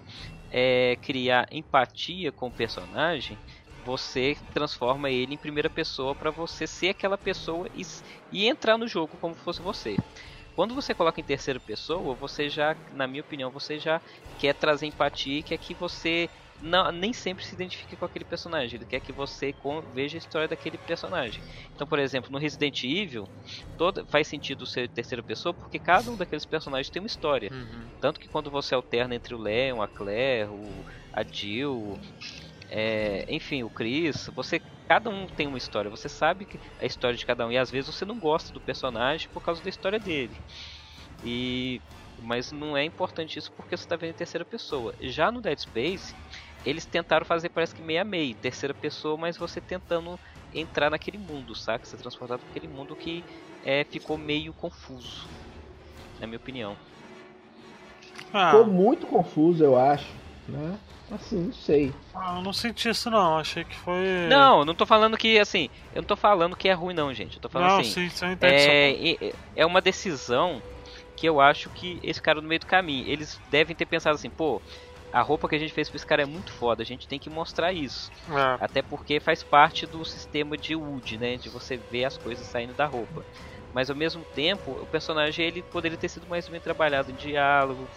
[0.50, 3.40] é, criar empatia com o personagem,
[3.76, 7.82] você transforma ele em primeira pessoa pra você ser aquela pessoa e,
[8.30, 10.00] e entrar no jogo como fosse você.
[10.52, 14.02] Quando você coloca em terceira pessoa, você já, na minha opinião, você já
[14.38, 18.76] quer trazer empatia quer que você não, nem sempre se identifique com aquele personagem.
[18.76, 19.54] Ele quer que você
[19.94, 21.42] veja a história daquele personagem.
[21.74, 23.28] Então, por exemplo, no Resident Evil,
[23.76, 27.50] toda, faz sentido ser terceira pessoa porque cada um daqueles personagens tem uma história.
[27.52, 27.86] Uhum.
[28.00, 31.98] Tanto que quando você alterna entre o Leon, a Claire, o, a Jill,
[32.70, 35.90] é, enfim, o Chris, você cada um tem uma história.
[35.90, 36.46] Você sabe
[36.80, 39.62] a história de cada um e às vezes você não gosta do personagem por causa
[39.62, 40.36] da história dele.
[41.24, 41.80] E
[42.22, 44.94] mas não é importante isso porque você está vendo em terceira pessoa.
[45.00, 46.14] Já no Dead Space,
[46.66, 50.18] eles tentaram fazer parece que meia meia, terceira pessoa, mas você tentando
[50.52, 51.86] entrar naquele mundo, saca?
[51.86, 53.24] Ser transportado para aquele mundo que
[53.64, 55.26] é, ficou meio confuso,
[56.20, 56.76] na minha opinião.
[58.32, 60.06] Ah, Ficou muito confuso, eu acho.
[60.48, 60.78] Né?
[61.10, 61.92] Assim, não sei.
[62.14, 63.94] ah, eu não senti isso não, achei que foi.
[64.28, 67.12] Não, eu não tô falando que assim, eu não tô falando que é ruim não,
[67.14, 67.36] gente.
[67.36, 70.60] Eu tô falando não, assim, sim, entendo é, é- é uma decisão
[71.16, 74.28] que eu acho que esse cara no meio do caminho, eles devem ter pensado assim,
[74.30, 74.60] pô,
[75.18, 77.18] a roupa que a gente fez pra esse cara é muito foda, a gente tem
[77.18, 78.12] que mostrar isso.
[78.28, 78.58] É.
[78.58, 81.38] Até porque faz parte do sistema de Wood, né?
[81.38, 83.26] De você ver as coisas saindo da roupa.
[83.72, 87.90] Mas ao mesmo tempo, o personagem ele poderia ter sido mais bem trabalhado em diálogo,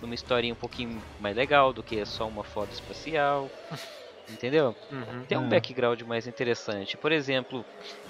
[0.00, 3.52] numa historinha um pouquinho mais legal do que só uma foto espacial.
[4.28, 4.74] Entendeu?
[4.90, 5.24] Uhum.
[5.26, 5.48] Tem um É.
[5.50, 6.96] background mais interessante.
[6.96, 7.64] Por exemplo,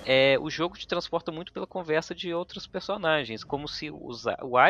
[0.06, 4.10] é, o jogo te transporta muito pela conversa de outros personagens, como se o,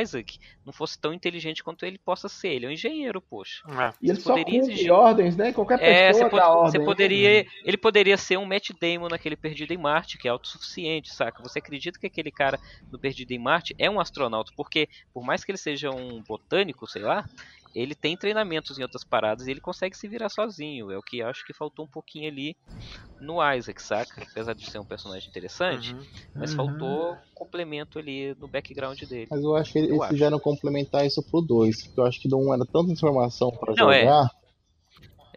[0.00, 2.48] Isaac não fosse tão inteligente quanto ele possa ser.
[2.48, 3.62] Ele é um engenheiro, poxa.
[3.68, 3.92] É.
[4.00, 5.52] E ele Você só cumpre exigir- ordens, né?
[5.52, 6.80] Qualquer É, pessoa pode- dá você ordem.
[6.80, 6.84] né?
[6.86, 11.42] poderia, ele poderia ser um Matt Damon naquele Perdido em Marte, que é autossuficiente, saca?
[11.42, 12.58] Você acredita que aquele cara
[12.90, 16.86] no Perdido em Marte é um astronauta, porque por mais que ele seja um botânico,
[16.86, 17.28] sei lá,
[17.74, 20.90] ele tem treinamentos em outras paradas e ele consegue se virar sozinho.
[20.90, 22.56] É o que eu acho que faltou um pouquinho ali
[23.20, 24.22] no Isaac, saca?
[24.22, 26.06] Apesar de ser um personagem interessante, Uhum.
[26.34, 26.56] mas Uhum.
[26.56, 29.28] faltou complemento ali no background dele.
[29.30, 30.08] Mas eu acho que eles acho.
[30.12, 31.84] fizeram complementar isso pro 2.
[31.86, 34.02] Porque eu acho que não era tanta informação pra Não, é.
[34.02, 34.30] jogar.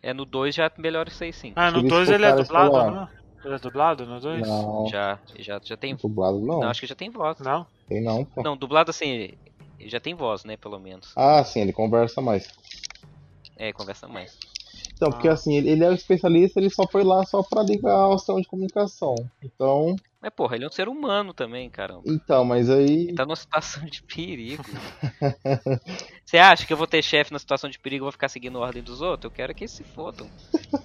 [0.02, 1.54] É no 2 já melhora isso aí sim.
[1.56, 3.10] Ah, no Eles 2 ele é dublado, né?
[3.43, 4.47] Ele é dublado no 2?
[4.47, 5.95] Não, Já, já, já tem.
[5.95, 6.60] dublado não.
[6.60, 7.39] Não, acho que já tem voz.
[7.39, 7.65] Não?
[7.88, 8.43] Tem não, pô.
[8.43, 9.32] Não, dublado assim.
[9.79, 11.11] Ele já tem voz, né, pelo menos.
[11.15, 12.49] Ah, sim, ele conversa mais.
[13.55, 14.37] É, conversa mais.
[14.97, 18.07] Então, porque assim, ele, ele é o especialista, ele só foi lá só pra ligar
[18.10, 19.13] o sistema de comunicação.
[19.43, 22.01] Então, Mas, porra, ele é um ser humano também, caramba.
[22.05, 23.03] então, mas aí.
[23.10, 24.63] Ele tá numa situação de perigo.
[26.25, 28.57] Você acha que eu vou ter chefe na situação de perigo e vou ficar seguindo
[28.57, 29.25] a ordem dos outros?
[29.25, 30.27] Eu quero que eles se fodam.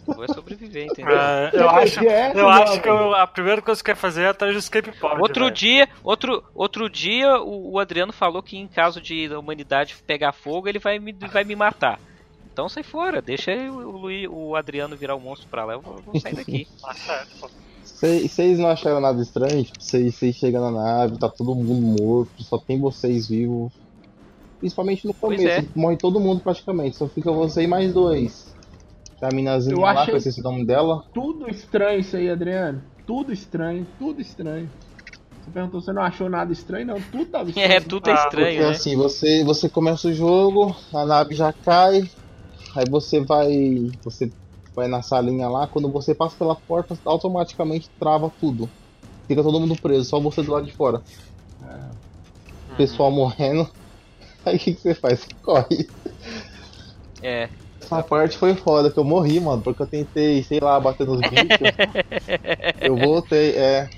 [0.06, 1.16] Eu vou sobreviver, entendeu?
[1.16, 3.92] É, eu acho, Que é essa, eu acho que eu- a primeira coisa que eu
[3.92, 5.20] ia fazer é atrás do escape pod.
[5.20, 5.56] Outro velho.
[5.56, 10.32] dia, outro, outro dia o, o Adriano falou que em caso de a humanidade pegar
[10.32, 11.98] fogo, ele vai me, vai me matar.
[12.52, 15.96] Então sai fora, deixa o, Luí- o Adriano virar o monstro pra lá, eu vou,
[16.04, 16.66] vou sair daqui.
[16.82, 17.50] Tá certo, pô.
[17.84, 19.62] Vocês não acharam nada estranho?
[19.64, 23.72] Tipo, vocês chegam na nave, tá todo mundo morto, só tem vocês vivos.
[24.60, 25.64] Principalmente no começo, é.
[25.74, 28.52] morre todo mundo praticamente, só fica você e mais dois.
[29.20, 31.02] A minazinha Eu lá, achei- que eu o nome dela.
[31.14, 32.82] Tudo estranho isso aí, Adriano.
[33.06, 34.68] Tudo estranho, tudo estranho.
[35.44, 36.86] Você perguntou, você não achou nada estranho?
[36.86, 37.72] Não, tudo tava estranho.
[37.72, 38.68] É, tudo é Ah, Porque estranho, né?
[38.70, 42.02] assim, você, você começa o jogo, a nave já cai,
[42.76, 43.50] aí você vai.
[44.04, 44.32] Você
[44.74, 48.70] vai na salinha lá, quando você passa pela porta, automaticamente trava tudo.
[49.28, 51.02] Fica todo mundo preso, só você do lado de fora.
[52.72, 53.68] O pessoal morrendo.
[54.46, 55.20] Aí o que, que você faz?
[55.20, 55.90] Você corre.
[57.22, 57.48] É,
[57.80, 61.20] Essa parte foi foda, que eu morri, mano, porque eu tentei, sei lá, bater nos
[61.20, 61.68] bichos.
[62.82, 63.88] eu voltei, é.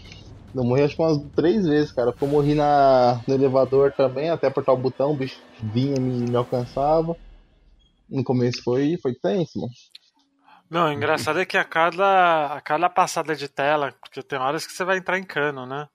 [0.54, 2.12] Eu morri acho que umas três vezes, cara.
[2.12, 6.00] Porque eu morri na, no elevador também, até apertar o botão, o bicho vinha e
[6.00, 7.16] me, me alcançava.
[8.08, 9.72] No começo foi, foi tenso, mano.
[10.70, 14.66] Não, o engraçado é que a cada, a cada passada de tela, porque tem horas
[14.66, 15.88] que você vai entrar em cano, né?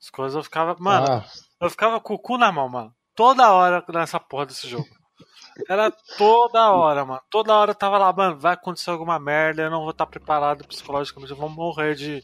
[0.00, 0.76] As coisas eu ficava.
[0.78, 1.26] Mano, Ah,
[1.60, 2.94] eu ficava com o cu na mão, mano.
[3.14, 4.86] Toda hora nessa porra desse jogo.
[5.68, 7.20] Era toda hora, mano.
[7.28, 10.64] Toda hora eu tava lá, mano, vai acontecer alguma merda, eu não vou estar preparado
[10.68, 12.22] psicologicamente, eu vou morrer de,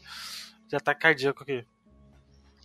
[0.69, 1.65] de ataque cardíaco aqui.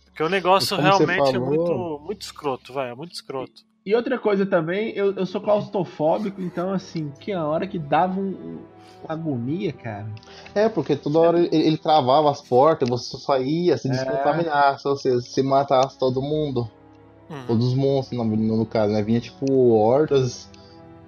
[0.05, 2.91] Porque o negócio realmente é falou- muito, muito escroto, velho.
[2.91, 3.63] É muito escroto.
[3.85, 8.19] E outra coisa também, eu, eu sou claustrofóbico, então assim, que a hora que dava
[8.19, 8.59] um, um-
[9.03, 10.05] uma agonia, cara.
[10.53, 13.91] é, porque toda hora ele, ele travava as portas, você só saía, se É.
[13.91, 16.69] descontaminasse, ou seja, se matasse todo mundo.
[17.27, 17.43] Hum.
[17.47, 19.01] Todos os monstros, no, no, no caso, né?
[19.01, 20.47] Vinha tipo hordas.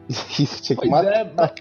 [0.10, 1.14] Isso tinha que Pois matar.
[1.14, 1.52] é, mas,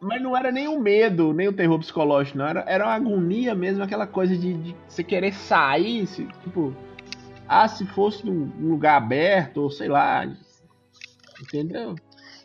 [0.00, 2.46] mas não era nem o medo, nem o terror psicológico, não.
[2.46, 6.74] Era, era uma agonia mesmo, aquela coisa de, de você querer sair, se- tipo,
[7.62, 10.26] ah, se fosse num num lugar aberto, ou sei lá,
[11.40, 11.94] entendeu?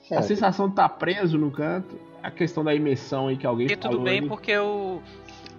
[0.09, 3.67] É, A sensação de estar preso no canto, a questão da imersão aí que alguém
[3.67, 4.27] e falou tudo bem aí.
[4.27, 5.01] porque o,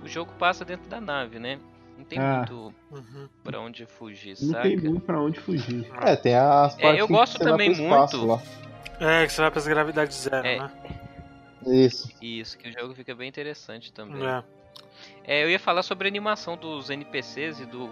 [0.02, 1.58] o jogo passa dentro da nave, né?
[1.96, 2.38] Não tem Ah.
[2.38, 3.28] muito Uhum.
[3.44, 4.62] pra onde fugir, Não saca?
[4.62, 5.86] tem muito pra onde fugir.
[6.02, 8.40] É, tem as É, partes eu que gosto também muito- Lá.
[9.00, 10.58] É, que você vai pras gravidades zero, É.
[10.58, 10.70] né?
[11.66, 12.10] Isso.
[12.22, 14.26] Isso, que o jogo fica bem interessante também.
[14.26, 14.42] É.
[15.24, 17.88] É, eu ia falar sobre a animação dos NPCs e do,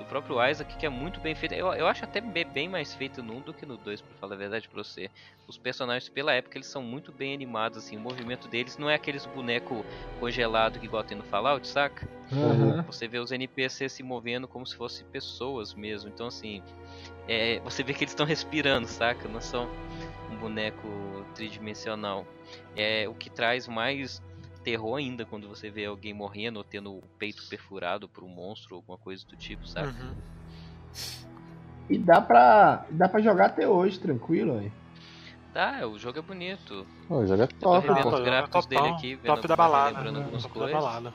[0.00, 1.54] do próprio Isaac, que é muito bem feita.
[1.54, 4.16] Eu, eu acho até be- bem mais feito no 1 do que no 2, pra
[4.16, 5.10] falar a verdade pra você.
[5.46, 7.96] Os personagens, pela época, eles são muito bem animados, assim.
[7.96, 9.84] O movimento deles não é aqueles boneco
[10.18, 12.08] congelado que igual tem no Fallout, saca?
[12.32, 12.82] Aham.
[12.86, 16.08] Você vê os NPCs se movendo como se fossem pessoas mesmo.
[16.08, 16.62] Então, assim,
[17.28, 19.28] é, você vê que eles estão respirando, saca?
[19.28, 19.68] Não são
[20.30, 22.26] um boneco tridimensional.
[22.74, 24.22] É o que traz mais
[24.62, 28.74] terror ainda quando você vê alguém morrendo ou tendo o peito perfurado por um monstro
[28.74, 29.88] ou alguma coisa do tipo, sabe?
[29.88, 30.14] Uhum.
[31.88, 34.70] E dá pra, dá pra jogar até hoje, tranquilo, aí.
[35.52, 36.86] Tá, o jogo é bonito.
[37.08, 39.96] Pô, joga Eu tô top, os gráficos dele aqui, vendo top da balada.
[39.96, 40.22] lembrando né?
[40.22, 40.80] algumas Top da coisas.
[40.80, 41.14] balada.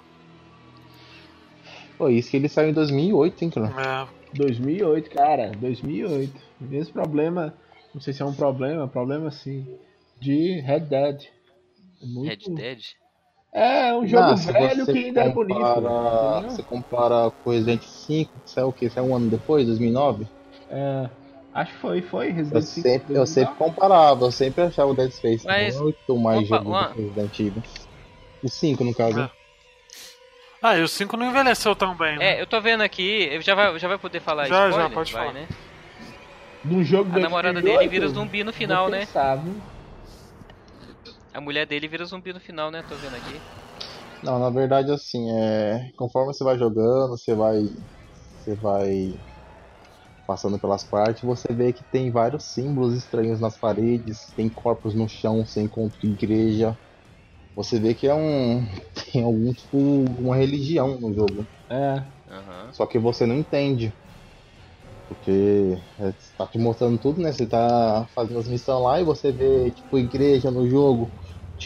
[1.98, 4.08] Pô, isso que ele saiu em 2008, hein, cara.
[4.12, 6.34] É, 2008, cara, 2008.
[6.60, 7.54] Mesmo problema,
[7.94, 9.66] não sei se é um problema, problema assim,
[10.20, 11.28] de Red Dead.
[12.02, 12.50] É Muito...
[12.50, 12.84] Red Dead?
[13.58, 15.58] É, um jogo Ah, se velho que ainda é bonito.
[15.58, 15.80] compara-
[16.34, 16.50] entendeu?
[16.50, 18.90] Você compara com Resident 5, que saiu o quê?
[18.90, 20.28] Saiu um ano depois, 2009?
[20.70, 21.10] É,
[21.54, 23.28] acho que foi, foi Eu Resident Evil sempre, eu 2009.
[23.32, 26.94] sempre comparava, eu sempre achava o Dead Space Mas, muito mais opa, jogo uma- do
[26.96, 27.64] que o Resident Evil.
[28.44, 29.22] O 5, no caso.
[29.22, 29.30] É.
[30.62, 32.34] Ah, e o 5 não envelheceu tão bem, né?
[32.38, 34.92] É, eu tô vendo aqui, já vai, já vai poder falar Já, já, spoiler?
[34.92, 35.34] pode vai, falar.
[35.34, 35.48] né?
[36.66, 39.00] Um jogo A namorada 2008, dele vira zumbi no final, né?
[39.02, 39.56] pensar, viu?
[41.36, 42.82] A mulher dele vira zumbi no final, né?
[42.82, 43.42] Tô vendo aqui.
[44.24, 45.92] Não, na verdade, assim, é.
[45.98, 47.62] Conforme você vai jogando, você vai.
[48.38, 48.90] Você vai.
[50.26, 55.10] Passando pelas partes, você vê que tem vários símbolos estranhos nas paredes, tem corpos no
[55.10, 56.74] chão, você encontra igreja.
[57.54, 58.66] Você vê que é um.
[59.12, 60.06] Tem algum tipo.
[60.22, 61.50] uma religião no jogo.
[61.70, 61.98] É,
[62.30, 62.72] Aham.
[62.74, 63.94] Só que você não entende.
[65.08, 65.32] Porque
[66.00, 67.32] é, tá te mostrando tudo, né?
[67.32, 71.14] Você tá fazendo as missões lá e você vê, tipo, igreja no jogo,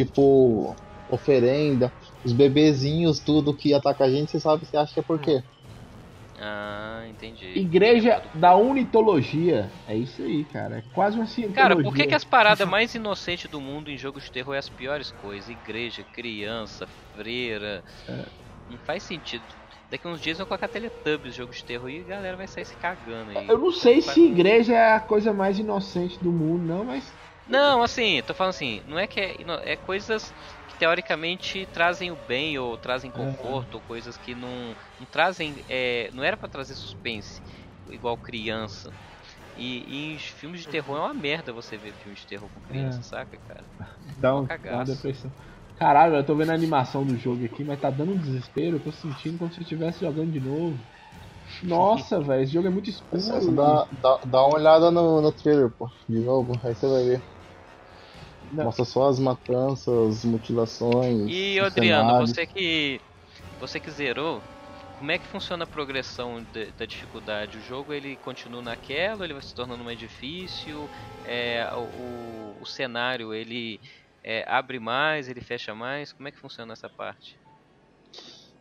[0.04, 0.76] tipo,
[1.10, 1.92] oferenda,
[2.24, 5.42] os bebezinhos, tudo que ataca a gente, você sabe, você acha que é por quê?
[6.42, 7.60] Ah, entendi.
[7.60, 9.70] Igreja da Unitologia.
[9.86, 10.78] É isso aí, cara.
[10.78, 11.62] É quase uma cientologia.
[11.62, 14.58] Cara, por que, que as paradas mais inocentes do mundo em jogos de terror é
[14.58, 15.50] as piores coisas?
[15.50, 17.84] Igreja, criança, freira.
[18.08, 18.26] É.
[18.70, 19.44] Não faz sentido.
[19.92, 22.78] Daqui uns dias vão colocar Teletubbies jogos de terror e a galera vai sair se
[22.78, 23.48] cagando aí.
[23.50, 27.19] Eu não sei se igreja é a coisa mais inocente do mundo, não, mas.
[27.50, 30.32] Não, assim, tô falando assim, não é que é, é coisas
[30.68, 36.12] que teoricamente trazem o bem ou trazem conforto, ou coisas que não, não trazem, é,
[36.14, 37.42] não era pra trazer suspense,
[37.90, 38.96] igual criança.
[39.56, 42.62] E, e em filmes de terror é uma merda você ver filmes de terror com
[42.62, 43.04] criança, É.
[43.04, 43.68] saca, cara?
[44.18, 45.34] Dá, um, uma depressão.
[45.76, 48.78] Caralho, eu tô vendo a animação do jogo aqui, mas tá dando um desespero.
[48.78, 50.86] Eu tô sentindo como se eu estivesse jogando de novo.
[51.62, 53.54] Nossa, velho, esse jogo é muito escuro.
[53.56, 57.39] Dá, dá, dá uma olhada no, no trailer, pô, de novo, aí você vai ver.
[58.52, 58.66] Não.
[58.66, 61.28] Mostra só as matanças, mutilações.
[61.30, 62.30] E Adriano, cenários.
[62.32, 63.02] você que
[63.60, 64.42] você que zerou,
[64.98, 67.58] como é que funciona a progressão de- da dificuldade?
[67.58, 70.90] O jogo ele continua naquela, ele vai se tornando mais difícil?
[71.26, 73.80] É, o, o- o cenário ele
[74.24, 76.12] é, abre mais, ele fecha mais?
[76.12, 77.36] Como é que funciona essa parte?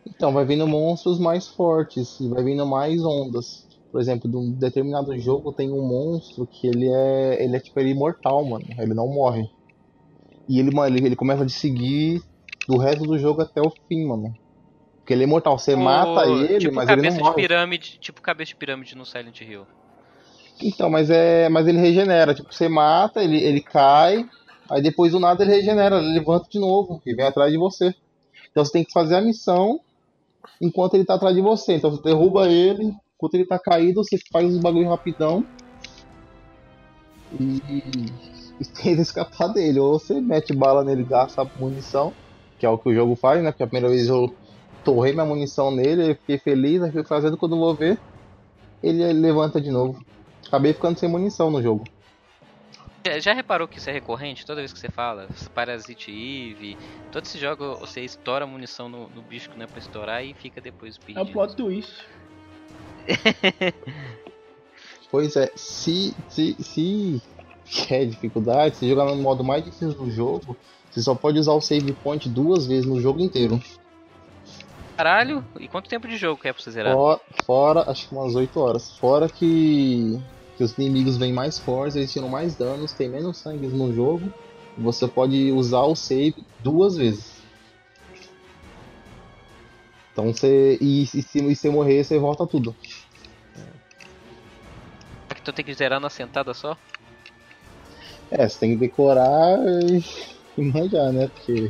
[0.07, 3.67] Então, vai vindo monstros mais fortes e vai vindo mais ondas.
[3.91, 7.43] Por exemplo, de um determinado jogo tem um monstro que ele é.
[7.43, 8.65] ele é tipo ele é imortal, mano.
[8.79, 9.43] Ele não morre.
[10.49, 12.23] E ele, mano, ele, ele começa a te seguir
[12.67, 14.33] do resto do jogo até o fim, mano.
[14.97, 15.59] Porque ele é imortal.
[15.59, 17.35] Você mata Ô, ele, tipo mas ele cabeça não de morre.
[17.35, 19.67] pirâmide, tipo cabeça de pirâmide no Silent Hill.
[20.61, 21.47] Então, mas é.
[21.49, 22.33] Mas ele regenera.
[22.33, 24.27] Tipo, você mata, ele, ele cai,
[24.69, 27.93] aí depois do nada ele regenera, ele levanta de novo e vem atrás de você.
[28.51, 29.79] Então você tem que fazer a missão
[30.59, 31.73] enquanto ele tá atrás de você.
[31.73, 35.45] Então você derruba ele, enquanto ele tá caído, você faz os bagulho rapidão.
[37.39, 37.61] E,
[38.59, 39.79] e tenta escapar dele.
[39.79, 42.13] Ou você mete bala nele, gasta munição,
[42.59, 43.51] que é o que o jogo faz, né?
[43.51, 44.27] Porque a primeira vez eu
[44.83, 48.01] torrei minha munição nele, eu fiquei feliz, aí fui fazendo quando eu vou ver,
[48.81, 49.99] ele levanta de novo.
[50.47, 51.83] Acabei ficando sem munição no jogo.
[53.05, 55.27] Já- Já reparou que isso é recorrente toda vez que você fala?
[55.53, 56.77] Parasite Eve,
[57.11, 60.23] todo esse jogo você estoura a munição no, no bicho que não é pra estourar
[60.25, 61.31] e fica depois É o perdido.
[61.31, 61.93] plot twist.
[65.11, 67.21] Pois é, se, se, se
[67.69, 70.57] quer dificuldade, se jogar no modo mais difícil do jogo,
[70.89, 73.61] você só pode usar o save point duas vezes no jogo inteiro.
[74.97, 76.93] Caralho, e quanto tempo de jogo que é pra você zerar?
[76.93, 78.97] Fora, fora, acho que umas 8 horas.
[78.97, 80.19] Fora que,
[80.57, 84.29] que os inimigos vêm mais fortes, eles tiram mais danos, tem menos sangue no jogo.
[84.77, 87.41] Você pode usar o save duas vezes.
[90.11, 90.77] Então você.
[90.81, 92.75] E, e se se morrer, você volta tudo.
[95.33, 96.75] Que tu tem que zerar na sentada só?
[98.31, 100.03] É, você tem que decorar e,
[100.57, 101.27] e manjar, né?
[101.33, 101.69] Porque.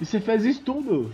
[0.00, 1.12] E você fez isso tudo.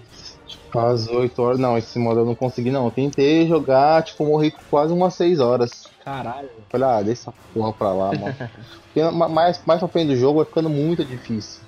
[0.72, 1.58] Quase 8 horas.
[1.58, 2.86] Não, esse modo eu não consegui não.
[2.86, 5.86] Eu tentei jogar, tipo, morri com quase umas 6 horas.
[6.04, 6.50] Caralho.
[6.68, 8.34] Falei, ah, deixa essa porra pra lá, mano.
[8.84, 11.62] Porque ma- mais, mais pra frente do jogo vai ficando muito difícil.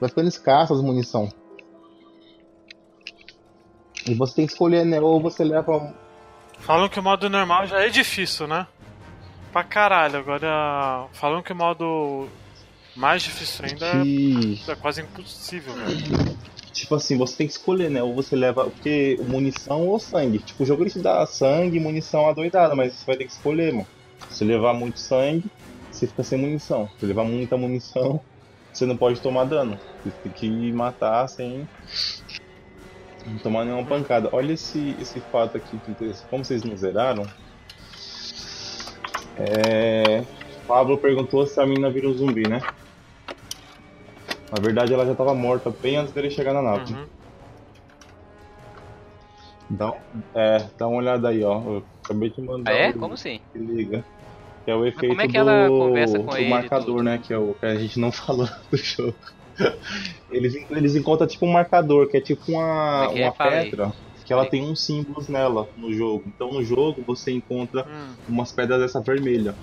[0.00, 1.28] Vai ficando escassa as munição.
[4.06, 5.00] E você tem que escolher, né?
[5.00, 5.92] Ou você leva.
[6.60, 8.66] Falam que o modo normal já é difícil, né?
[9.56, 10.18] Pra caralho.
[10.18, 12.28] Agora, falam que o modo
[12.94, 16.36] mais difícil ainda é- Que, é quase impossível, velho.
[16.74, 18.02] tipo assim, você tem que escolher, né?
[18.02, 18.64] Ou você leva.
[18.64, 20.40] Porque munição ou sangue.
[20.40, 23.32] Tipo, o jogo ele te dá sangue e munição adoidada, mas você vai ter que
[23.32, 23.86] escolher, mano.
[24.28, 25.50] Se levar muito sangue,
[25.90, 26.86] você fica sem munição.
[27.00, 28.20] Se levar muita munição,
[28.70, 29.80] você não pode tomar dano.
[30.04, 31.66] Você tem que matar sem
[33.24, 34.28] não tomar nenhuma pancada.
[34.32, 36.26] Olha esse, esse fato aqui que interessante.
[36.28, 37.26] Como vocês não zeraram,
[39.38, 40.24] é...
[40.66, 42.60] Pablo perguntou se a menina vira um zumbi, né?
[44.52, 46.92] Na verdade, ela já tava morta bem antes dele chegar na nave.
[46.92, 47.06] Uhum.
[49.70, 49.92] Dá,
[50.34, 51.60] é, dá uma olhada aí, ó.
[51.60, 52.70] Eu acabei de mandar.
[52.70, 52.90] Ah, é?
[52.90, 53.40] o- Como assim?
[53.52, 54.04] Se liga.
[54.64, 57.18] Que é o efeito como é que ela do, conversa com do ele marcador, né?
[57.18, 59.16] Que é o que a gente não falou do jogo.
[60.30, 63.24] Eles, eles encontram tipo um marcador, que é tipo uma, é é?
[63.24, 63.72] uma Fala aí.
[64.26, 66.24] Que ela tem uns símbolos nela no jogo.
[66.28, 68.18] Então no jogo você encontra Hum.
[68.28, 69.58] umas pedras dessa vermelha.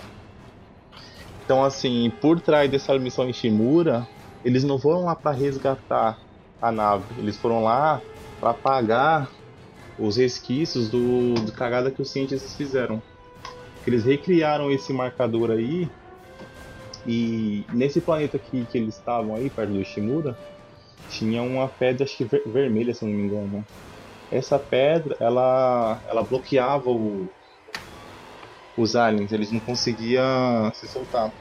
[1.44, 4.08] Então assim, por trás dessa missão em Shimura,
[4.44, 6.18] eles não foram lá para resgatar
[6.62, 8.02] a nave, eles foram lá
[8.40, 9.30] para apagar
[9.98, 13.04] os resquícios do, do cagada que os cientistas fizeram.
[13.88, 15.90] Eles recriaram esse marcador aí
[17.06, 20.38] e nesse planeta aqui que eles estavam aí perto do Shimura
[21.08, 23.66] tinha uma pedra acho que ver- vermelha, se não me engano.
[24.36, 27.30] Essa pedra, ela ela bloqueava o
[28.76, 31.32] os aliens, eles não conseguiam se soltar.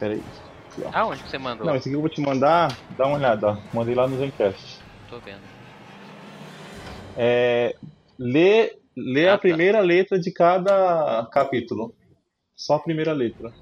[0.00, 0.22] Pera aí.
[0.92, 1.66] Ah, onde que você mandou?
[1.66, 3.56] Não, esse aqui eu vou te mandar, dá uma olhada, ó.
[3.74, 4.80] Mandei lá no Zencast.
[5.10, 5.42] Tô vendo.
[7.16, 7.74] É,
[8.18, 9.42] lê, lê Ah, a tá.
[9.42, 11.94] primeira letra de cada capítulo.
[12.56, 13.52] Só a primeira letra.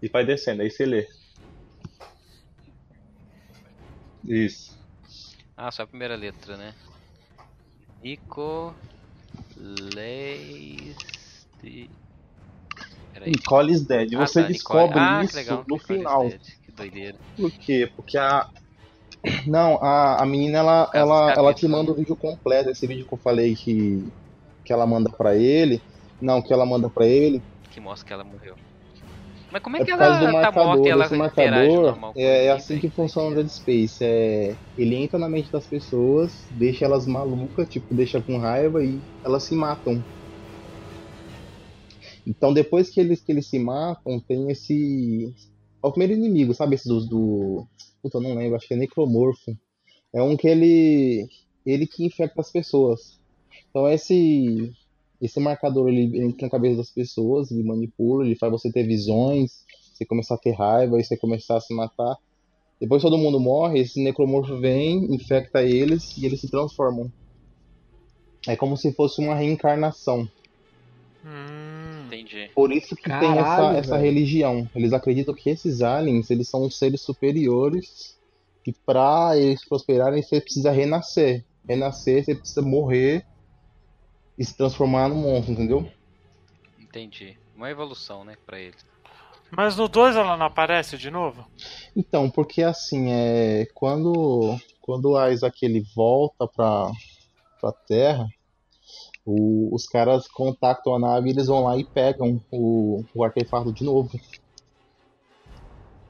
[0.00, 1.06] E vai descendo, aí você lê.
[4.24, 4.78] Isso.
[5.56, 6.74] Ah, só a primeira letra, né?
[8.02, 8.74] Nico.
[9.94, 10.98] Leiste.
[13.12, 13.30] Peraí.
[13.30, 14.14] Nicole is Dead.
[14.14, 16.28] Ah, Você tá, descobre Ah, isso legal, no final.
[16.28, 17.18] Dead, Que doideira.
[17.36, 17.90] Por quê?
[17.94, 18.48] Porque a.
[19.46, 22.70] Não, a, a menina ela, causa ela, dos ela te manda o vídeo completo.
[22.70, 24.06] Esse vídeo que eu falei que,
[24.64, 25.82] que ela manda pra ele.
[26.20, 27.42] Não, que ela manda pra ele.
[27.70, 28.54] Que mostra que ela morreu.
[29.50, 30.64] Mas como é É que ela do tá marcador.
[30.66, 33.96] morta e ela marcador normal é, é ele, assim que funciona o Dead Space.
[34.02, 39.00] É, ele entra na mente das pessoas, deixa elas malucas, tipo, deixa com raiva e
[39.24, 40.04] elas se matam.
[42.26, 45.32] Então depois que eles, que eles se matam, tem esse.
[45.82, 46.74] É o primeiro inimigo, sabe?
[46.74, 47.66] Esse dos do.
[48.02, 49.56] Puta, eu não lembro, acho que é Necromorfo.
[50.14, 51.26] É um que ele.
[51.64, 53.18] Ele que infecta as pessoas.
[53.70, 54.70] Então esse.
[55.20, 59.64] Esse marcador ele entra na cabeça das pessoas, ele manipula, ele faz você ter visões,
[59.92, 62.16] você começar a ter raiva, aí você começar a se matar.
[62.80, 67.10] Depois todo mundo morre, esse necromorfo vem, infecta eles e eles se transformam.
[68.46, 70.28] É como se fosse uma reencarnação.
[71.24, 72.48] Hum, Entendi.
[72.54, 74.04] Por isso que tem Caralho, essa, essa velho.
[74.04, 74.70] religião.
[74.74, 78.16] Eles acreditam que esses aliens, eles são seres superiores
[78.66, 81.44] e para eles prosperarem você precisa renascer.
[81.68, 83.26] Renascer, você precisa morrer
[84.38, 85.90] e se transformar num monstro, entendeu?
[86.78, 87.36] Entendi.
[87.56, 88.86] Uma evolução, né, pra eles.
[89.50, 91.46] Mas no 2 ela não aparece de novo?
[91.96, 96.90] Então, porque assim, é, quando, quando o Isaac ele volta pra,
[97.60, 98.26] pra Terra,
[99.24, 103.72] o- os caras contactam a nave e eles vão lá e pegam o, o artefato
[103.72, 104.10] de novo.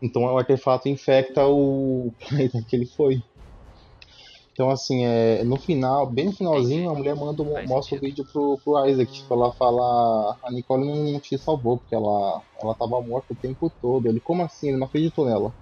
[0.02, 3.22] Então o artefato infecta o planeta que ele foi.
[4.58, 8.24] Então assim, é, no final, bem no finalzinho, a mulher manda, um- mostra o vídeo
[8.32, 9.08] pro, pro Isaac.
[9.12, 13.72] Tipo, ela fala, a Nicole não, te salvou, porque ela, ela tava morta o tempo
[13.80, 14.08] todo.
[14.08, 14.70] Ele, como assim?
[14.70, 15.54] Ele não acreditou nela.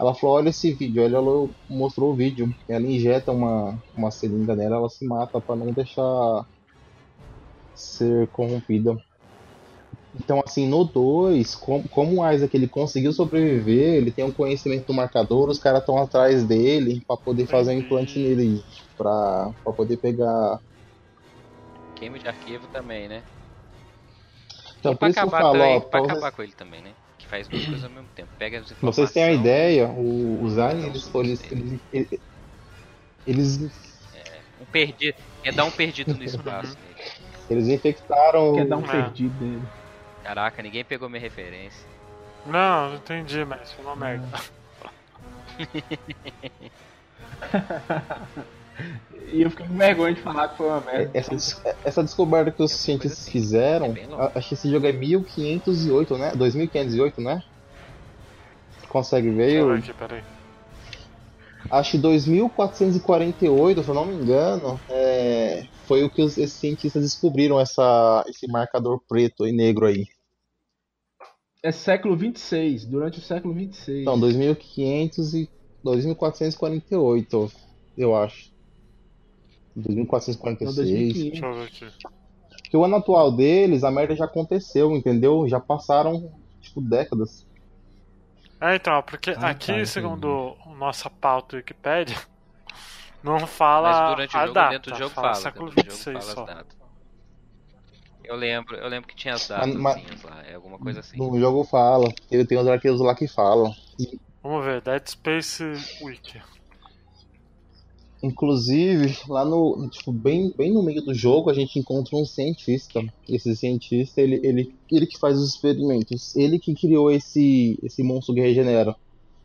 [0.00, 1.02] Ela falou, olha esse vídeo.
[1.04, 2.46] Aí Ela mostrou o vídeo.
[2.68, 6.46] Ela injeta uma, uma seringa nela, ela se mata pra não deixar
[7.74, 8.96] ser corrompida.
[10.14, 14.86] Então, assim, no 2, como, como o Isaac ele conseguiu sobreviver, ele tem um conhecimento
[14.86, 18.64] do marcador, os caras estão atrás dele pra poder fazer um implante nele,
[18.98, 20.60] pra, pra poder pegar.
[21.94, 23.22] Queima de arquivo também, né?
[24.80, 26.90] Então, e pra acabar, falo, também, ó, pra pra acabar vocês, com ele também, né?
[27.18, 28.30] Que faz duas coisas ao mesmo tempo.
[28.38, 32.20] Pega as vocês terem uma ideia, o- os Não, aliens, eles, eles, eles,
[33.26, 33.70] eles,
[34.60, 35.14] Um perdido.
[35.42, 36.74] Quer dar um perdido no espaço.
[36.74, 36.94] né?
[37.48, 38.54] eles infectaram.
[38.54, 38.90] Quer dar um É.
[38.90, 39.79] perdido nele.
[40.30, 41.84] Caraca, ninguém pegou minha referência.
[42.46, 44.28] Não, não entendi, mas foi uma merda.
[49.32, 51.18] E eu fiquei com vergonha de falar que foi uma merda.
[51.18, 54.86] Essa, des- essa descoberta que os É cientistas assim, fizeram, é acho que esse jogo
[54.86, 56.32] é 1508, né?
[56.36, 57.42] 2508, né?
[58.88, 59.66] Consegue ver?
[59.66, 60.22] Deixa eu peraí.
[61.72, 67.02] acho que 2448, se eu não me engano, é, foi o que os esses cientistas
[67.02, 70.06] descobriram, essa, esse marcador preto e negro aí.
[71.62, 74.00] É século 26, durante o século 26.
[74.00, 75.48] Então, 2500 e
[75.84, 77.52] 2448,
[77.98, 78.50] eu acho.
[79.76, 81.12] Não, 2446.
[81.12, 81.30] 2500.
[81.30, 82.10] Deixa eu ver aqui.
[82.62, 85.46] Porque o ano atual deles, a merda já aconteceu, entendeu?
[85.48, 86.32] Já passaram,
[86.62, 87.44] tipo, décadas.
[88.60, 92.16] É, então, porque Ah, aqui, tá, segundo nossa pauta Wikipedia,
[93.24, 95.42] não fala Mas durante o a jogo, data, dentro do jogo fala fala.
[95.42, 96.40] século Dentro do jogo 26 fala só.
[96.42, 96.79] as datas.
[98.30, 101.16] Eu lembro, eu lembro que tinha as datas mas- lá, é alguma coisa assim.
[101.16, 102.14] No jogo fala.
[102.30, 103.74] Ele tem os arquivos lá que falam.
[104.40, 105.64] Vamos ver, Dead Space
[106.00, 106.40] Wiki.
[108.22, 109.88] Inclusive, lá no.
[109.90, 113.02] Tipo, bem, bem no meio do jogo, a gente encontra um cientista.
[113.28, 116.36] Esse cientista, ele, ele, ele que faz os experimentos.
[116.36, 118.94] Ele que criou esse, esse monstro que regenera.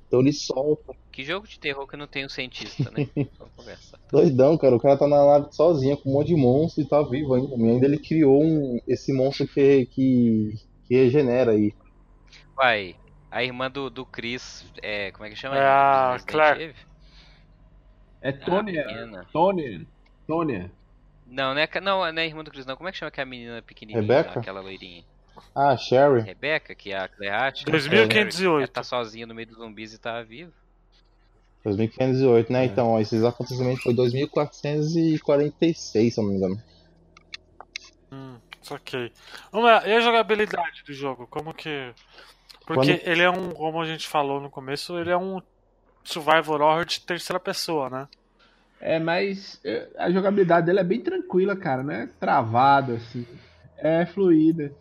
[0.08, 0.94] Então ele solta.
[1.16, 3.08] Que jogo de terror que não tem um cientista, né?
[3.40, 3.98] Vamos conversar.
[4.12, 4.76] Doidão, cara.
[4.76, 7.56] O cara tá na nave sozinho, com um monte de monstro e tá vivo ainda.
[7.56, 10.56] E ainda ele criou um, esse monstro que, que,
[10.86, 11.74] que regenera aí.
[12.54, 12.98] Vai,
[13.32, 15.56] a irmã do, do Chris, é, como é que chama?
[15.56, 16.76] É a Do Resident Claire.
[18.22, 19.26] É Ah, Tônia.
[19.32, 19.88] Tônia.
[20.28, 20.72] Tônia.
[21.26, 22.76] Não, não é, não, não é a irmã do Chris, não.
[22.76, 24.02] Como é que chama aquela menina pequenininha?
[24.02, 24.42] Rebeca?
[24.42, 25.06] Aquela loirinha.
[25.56, 26.24] Ah, Sherry.
[26.24, 27.64] Rebeca, que é a Clearte.
[27.64, 28.58] 2508.
[28.58, 30.52] Ela tá sozinha no meio dos zumbis e tá viva.
[31.74, 32.66] 2508, né?
[32.66, 36.62] Então, ó, esses acontecimentos foi 2446, se eu não me engano.
[38.12, 38.38] Hum,
[38.70, 39.12] ok.
[39.52, 41.28] Vamos lá, e a jogabilidade do jogo?
[41.28, 41.94] Como que.
[42.66, 45.42] Porque Quando- ele é um, como a gente falou no começo, ele é um
[46.04, 48.08] survival horror de terceira pessoa, né?
[48.80, 52.10] É, mas é, a jogabilidade dele é bem tranquila, cara, né?
[52.20, 53.26] Travado, assim.
[53.78, 54.72] É fluida.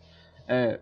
[0.47, 0.79] É,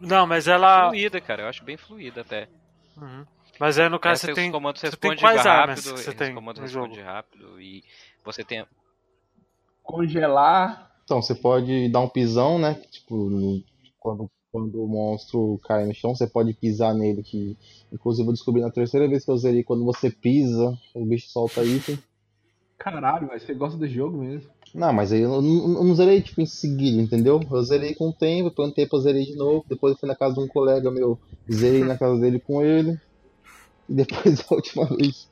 [0.00, 0.88] Não, mas ela.
[0.88, 1.42] Fluida, cara.
[1.42, 2.48] Eu acho bem fluida até.
[2.96, 3.24] Uhum.
[3.58, 4.52] Mas aí no caso Essa você os tem.
[4.52, 7.06] comandos você tem responde quais armas rápido, que você os tem comandos no responde jogo?
[7.06, 7.84] rápido e
[8.24, 8.64] você tem
[9.82, 10.92] congelar.
[11.04, 12.74] Então, você pode dar um pisão, né?
[12.90, 13.62] Tipo,
[13.98, 17.22] quando, quando o monstro cai no chão, você pode pisar nele.
[17.22, 17.56] Que,
[17.90, 21.64] inclusive, eu descobri na terceira vez que eu zerei, quando você pisa, o bicho solta
[21.64, 21.98] item.
[22.76, 24.50] Caralho, mas você gosta do jogo mesmo.
[24.74, 27.40] Não, mas aí eu não, eu não zerei tipo em seguida, entendeu?
[27.50, 30.06] Eu zerei com o tempo, depois um tempo eu zerei de novo, depois eu fui
[30.06, 31.18] na casa de um colega meu,
[31.50, 33.00] zerei na casa dele com ele,
[33.88, 35.28] e depois a última vez.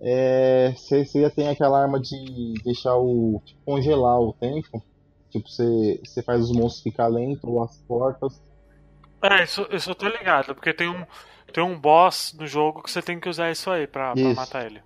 [0.00, 3.42] É, você, você já tem aquela arma de deixar o.
[3.44, 4.82] Tipo, congelar o tempo.
[5.30, 8.42] Tipo, você, você faz os monstros ficar lentos, ou as portas.
[9.22, 11.04] É, isso, isso eu tô ligado, porque tem um,
[11.52, 14.36] tem um boss no jogo que você tem que usar isso aí pra, pra Isso.
[14.36, 14.80] matar ele.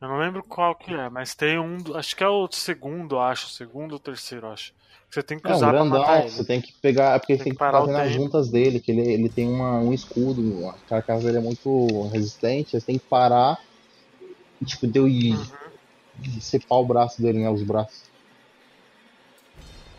[0.00, 1.78] Eu não lembro qual que é, mas tem um.
[1.96, 3.46] Acho que é o segundo, acho.
[3.46, 4.74] O segundo ou terceiro, acho.
[5.10, 6.30] Você tem que É um usar pra grandão, matar ele.
[6.30, 7.14] você tem que pegar.
[7.16, 9.28] É porque Tem você tem que que parar fazer nas juntas dele, que ele, ele
[9.30, 13.56] tem uma, um escudo, a carcaça dele é muito resistente, você tem que parar
[14.60, 16.40] e tipo, deu e, Uhum.
[16.40, 17.50] separar o braço dele, né?
[17.50, 18.10] Os braços.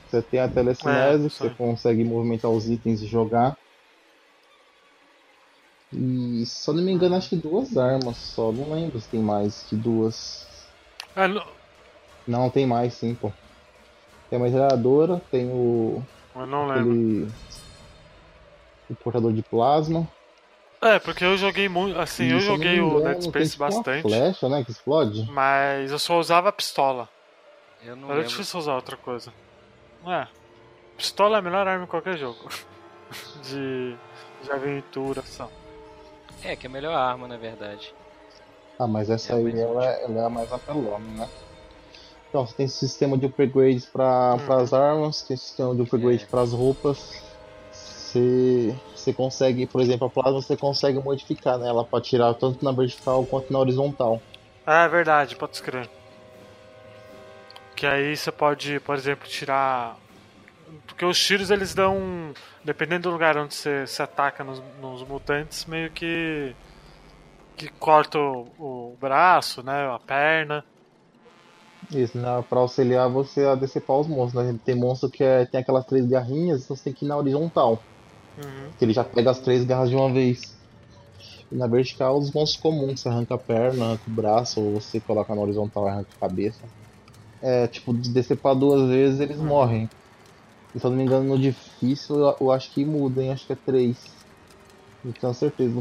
[0.08, 3.56] Você tem a telecinese, É, você consegue movimentar os itens e jogar.
[5.92, 8.52] E se eu não me engano, acho que duas armas só.
[8.52, 10.48] Não lembro se tem mais que duas.
[11.16, 11.58] É, no-
[12.28, 13.34] Não, tem mais sim, pô.
[14.30, 16.04] Tem a metralhadora, tem o.
[16.36, 16.82] eu não lembro.
[16.92, 17.28] aquele.
[18.90, 20.08] O portador de plasma.
[20.82, 22.00] É, porque eu joguei muito.
[22.00, 24.02] Assim, E, eu joguei o Dead tem, Space tipo, uma bastante.
[24.04, 24.64] flecha, né?
[24.64, 25.26] Que explode.
[25.32, 27.10] Mas eu só usava a pistola.
[27.84, 28.30] eu não Era lembro.
[28.30, 29.34] difícil usar outra coisa.
[30.06, 30.28] É.
[30.96, 32.38] Pistola é a melhor arma em qualquer jogo.
[33.44, 33.96] De,
[34.44, 35.50] de aventura, ação.
[36.44, 37.94] É, que é a melhor arma, na verdade.
[38.78, 41.30] Ah, mas essa É, aí ela, é- ela é a mais apelona, né?
[42.38, 44.54] Então, você tem sistema de upgrades para Hum.
[44.54, 46.28] as armas, tem sistema de upgrade É.
[46.28, 47.24] para as roupas.
[47.72, 52.64] Você, você consegue, por exemplo, a plasma você consegue modificar né, ela para tirar tanto
[52.64, 54.22] na vertical quanto na horizontal.
[54.68, 55.90] Ah, é verdade, pode escrever.
[57.76, 59.98] Que aí você pode, por exemplo, tirar.
[60.86, 62.34] Porque os tiros eles dão.
[62.64, 66.56] Dependendo do lugar onde você se ataca nos, nos mutantes, meio que.
[67.56, 69.90] que corta o, o braço, né?
[69.92, 70.64] A perna.
[71.92, 72.44] Isso, né?
[72.50, 74.60] Pra auxiliar você a decepar os monstros, né?
[74.66, 77.84] Tem monstro que é, tem aquelas três garrinhas, então você tem que ir na horizontal.
[78.38, 78.72] Uhum.
[78.78, 80.58] Que ele já pega as três garras de uma vez.
[81.52, 85.00] E na vertical, os monstros comuns, você arranca a perna, arranca o braço, ou você
[85.00, 86.68] coloca na horizontal e arranca a cabeça.
[87.42, 89.90] É, tipo, de decepar duas vezes, eles morrem.
[90.76, 93.32] E se eu não me engano, no difícil, eu, eu acho que muda, hein?
[93.32, 93.98] Acho que é três.
[95.04, 95.80] Não tenho certeza.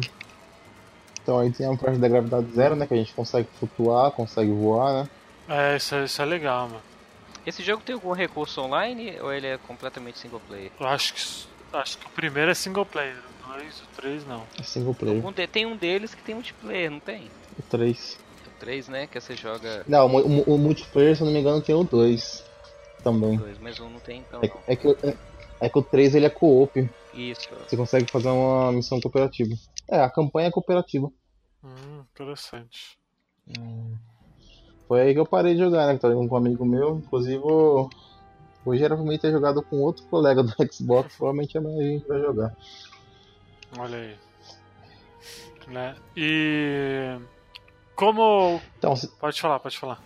[1.22, 2.86] Então aí tem a parte da gravidade zero, né?
[2.86, 5.10] Que a gente consegue flutuar, consegue voar, né?
[5.48, 6.82] É, isso, é- isso é legal, mano.
[7.46, 10.70] Esse jogo tem algum recurso online ou ele é completamente single player?
[10.80, 11.20] Eu acho que.
[11.72, 13.16] Acho que o primeiro é single player.
[13.16, 14.46] O dois, o três não.
[14.58, 15.24] É single player.
[15.24, 17.30] Um de- tem um deles que tem multiplayer, não tem?
[17.58, 18.18] O três.
[18.46, 19.06] O 3, né?
[19.06, 21.84] Que você joga Não, o, mu- o multiplayer, se eu não me engano, tem o
[21.84, 22.42] 2
[23.02, 23.36] também.
[23.36, 24.62] dois, mas um não tem então É, não.
[24.66, 25.18] é que, o- é,
[25.66, 26.72] é que o 3 ele é co-op.
[27.12, 27.48] Isso.
[27.68, 29.54] Você consegue fazer uma missão cooperativa.
[29.90, 31.10] É, a campanha é cooperativa.
[31.62, 32.98] Hum, interessante.
[34.88, 35.94] Foi aí que eu parei de jogar, né?
[35.94, 36.96] Que tava jogando com um amigo meu.
[37.04, 37.90] Inclusive, eu-
[38.64, 41.16] hoje era pra mim ter jogado com outro colega do Xbox.
[41.16, 42.54] Provavelmente amanhã a gente vai jogar.
[43.78, 44.16] Olha aí.
[45.68, 45.96] Né?
[46.16, 47.18] E.
[47.96, 48.60] Como.
[48.78, 50.00] Então, si- Pode falar, pode falar.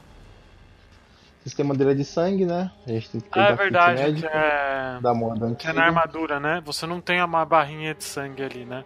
[1.44, 2.70] sistema dele é de sangue, né?
[2.86, 4.98] A gente tem que Ah, é verdade, médico, é.
[5.02, 5.72] da moda Que é antiga.
[5.74, 6.62] na armadura, né?
[6.64, 8.84] Você não tem uma barrinha de sangue ali, né?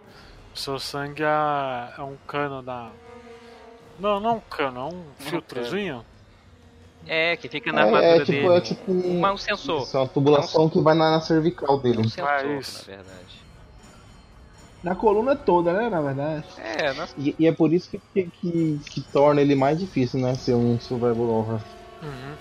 [0.53, 2.89] O seu sangue é, é um cano da.
[3.99, 6.05] Não, não é um cano, é um filtrozinho.
[7.07, 8.47] É, que fica na É, armadura é tipo, dele.
[8.57, 9.83] é tipo um, Uma- um sensor.
[9.83, 11.99] isso, é uma tubulação que vai na, na cervical dele.
[11.99, 12.79] Um sensor, Ah, isso.
[12.89, 13.45] na verdade.
[14.83, 15.89] Na coluna toda, né?
[15.89, 16.45] Na verdade.
[16.57, 17.13] É, nós...
[17.17, 20.33] E, e é por isso que, que, que, que torna ele mais difícil, né?
[20.35, 21.59] Ser um survival horror.
[22.03, 22.35] Uhum.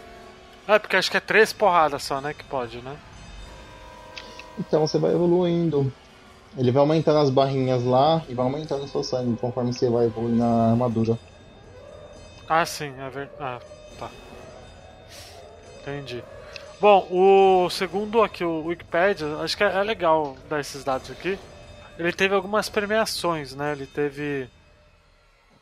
[0.67, 2.33] É, porque acho que é três porradas só, né?
[2.35, 2.97] Que pode, né?
[4.59, 5.93] Então você vai evoluindo.
[6.57, 10.07] Ele vai aumentando as barrinhas lá e vai aumentando o seu sangue conforme você vai
[10.07, 11.19] evoluindo na armadura.
[12.49, 13.33] Ah, sim, é verdade.
[13.41, 13.61] Ah,
[13.99, 14.11] tá.
[15.81, 16.23] Entendi.
[16.81, 21.39] Bom, o segundo aqui, o Wikipedia, acho que é é legal dar esses dados aqui.
[21.99, 23.73] Ele teve algumas premiações, né?
[23.73, 24.49] Ele teve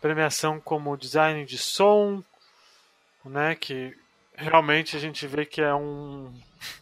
[0.00, 2.22] premiação como design de som,
[3.24, 3.54] né?
[3.54, 3.96] Que
[4.34, 6.32] realmente a gente vê que é um,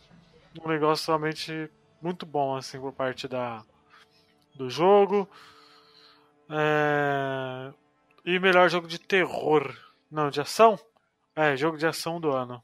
[0.65, 1.69] um negócio realmente
[2.01, 3.63] muito bom, assim, por parte da,
[4.55, 5.29] do jogo.
[6.49, 7.73] É,
[8.25, 9.75] E melhor jogo de terror.
[10.11, 10.79] Não, de ação?
[11.37, 12.63] É, jogo de ação do ano.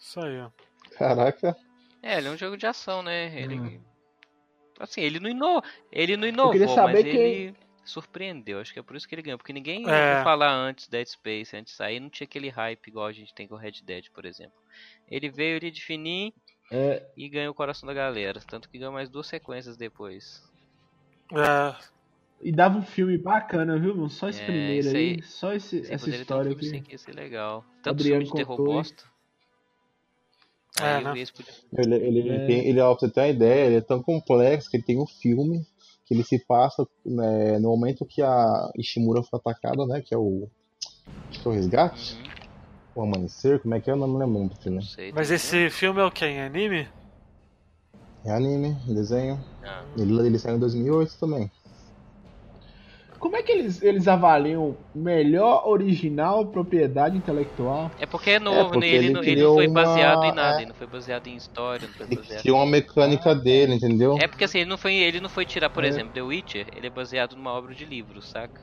[0.00, 0.50] Isso aí, ó.
[0.96, 1.56] Caraca.
[2.02, 3.38] É, ele é um jogo de ação, né?
[3.38, 3.58] Ele.
[3.60, 3.80] Hum.
[4.78, 5.62] Assim, ele não inovou.
[5.90, 8.60] Ele não inovou, queria saber mas quem- ele surpreendeu.
[8.60, 9.38] Acho que é por isso que ele ganhou.
[9.38, 10.22] Porque ninguém É.
[10.22, 13.46] falar antes Dead Space, antes de sair, não tinha aquele hype igual a gente tem
[13.48, 14.56] com o Red Dead, por exemplo.
[15.08, 16.32] Ele veio ali de fininho
[16.70, 18.40] É, e ganhou o coração da galera.
[18.40, 20.42] Tanto que ganhou mais duas sequências depois.
[21.32, 21.74] É,
[22.42, 24.10] e dava um filme bacana, viu, mano?
[24.10, 25.22] Só esse É, primeiro aí, aí.
[25.22, 26.86] só esse, essa ter um história filme assim aqui.
[26.86, 27.64] que ia ser legal.
[27.82, 29.04] Tanto Adriano filme de terror bosta.
[30.78, 31.24] É, podia
[31.78, 32.46] Ele, ele, É.
[32.46, 34.98] tem, ele, ó, pra você ter uma ideia, ele é tão complexo que ele tem
[35.00, 35.66] um filme
[36.04, 40.02] que ele se passa né, no momento que a Ishimura foi atacada, né?
[40.02, 40.48] Que é o.
[41.30, 42.14] Acho que é o resgate?
[42.14, 42.26] Uhum,
[42.94, 43.94] O amanhecer, como é que é?
[43.94, 44.76] Eu não me lembro o nome do filme.
[44.78, 45.12] não sei.
[45.12, 46.26] mas esse filme é o que?
[46.26, 46.86] Em anime?
[48.24, 49.42] É anime, desenho.
[49.64, 49.82] Ah.
[49.96, 51.50] Ele, ele saiu em 2008 também.
[53.18, 57.90] Como é que eles, eles avaliam melhor original propriedade intelectual?
[57.98, 58.88] É porque é novo, porque né?
[58.88, 60.62] Ele, ele não, ele foi uma- baseado em nada, é.
[60.62, 64.18] ele não foi baseado em história, não foi Ele baseado criou uma mecânica dele, entendeu?
[64.18, 65.88] É porque assim, ele não foi, ele não foi tirar, por É.
[65.88, 68.60] exemplo, The Witcher, ele é baseado numa obra de livro, saca?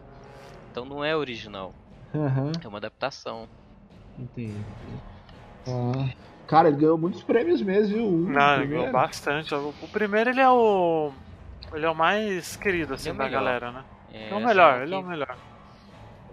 [0.71, 1.73] Então não é original,
[2.15, 3.47] Aham, é uma adaptação.
[4.19, 4.53] entendi.
[5.67, 6.09] Ah,
[6.47, 8.05] Cara, ele ganhou muitos prêmios mesmo, viu?
[8.05, 9.55] O Não, ele ganhou bastante.
[9.55, 11.11] O primeiro ele é o.
[11.73, 13.39] Ele é o mais querido, assim, Ele é da melhor.
[13.43, 13.83] galera, né?
[14.13, 15.37] É, É o assim, melhor, que- ele é o melhor.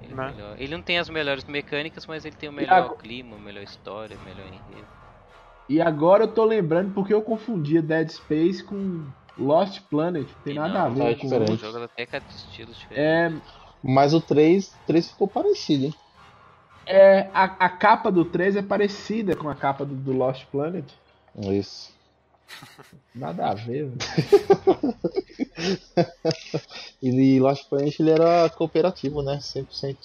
[0.03, 0.31] ele, é né?
[0.33, 0.57] melhor.
[0.61, 3.63] Ele não tem as melhores mecânicas, mas ele tem o melhor agora- clima, a melhor
[3.63, 4.87] história, o melhor enredo.
[5.69, 9.07] E agora eu tô lembrando porque eu confundia Dead Space com
[9.39, 10.27] Lost Planet.
[10.29, 11.27] Não tem E nada não, a ver é com.
[11.27, 13.43] O jogo até com estilos diferentes.
[13.47, 15.95] É, Mas o 3, 3 ficou parecido, hein?
[16.87, 20.91] é a, a capa do 3 é parecida com a capa do, do Lost Planet.
[21.37, 22.00] Isso.
[23.15, 23.91] Nada a ver.
[23.91, 23.99] velho.
[27.03, 29.39] E Lost Planet ele era cooperativo, né?
[29.39, 29.97] 100%.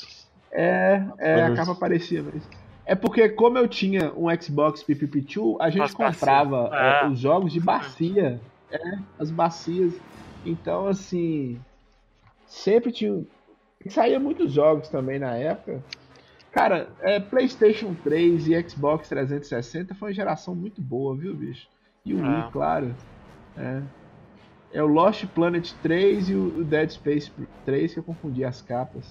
[0.52, 2.42] É, é a Mas- capa parecia mesmo.
[2.86, 7.10] É porque como eu tinha um Xbox PPP2, a gente As comprava é, Ah.
[7.12, 8.40] os jogos de bacia.
[8.72, 8.80] É,
[9.20, 9.94] as bacias.
[10.46, 11.60] Então, assim,
[12.48, 13.24] sempre tinha...
[13.90, 15.84] Saía muitos jogos também na época.
[16.52, 21.68] Cara, é, PlayStation 3 e Xbox 360 foi uma geração muito boa, viu, bicho?
[22.06, 22.52] E o Wii, É.
[22.52, 22.96] claro.
[23.58, 23.82] É.
[24.72, 27.32] É o Lost Planet 3 e o Dead Space
[27.64, 29.06] 3 que eu confundi as capas.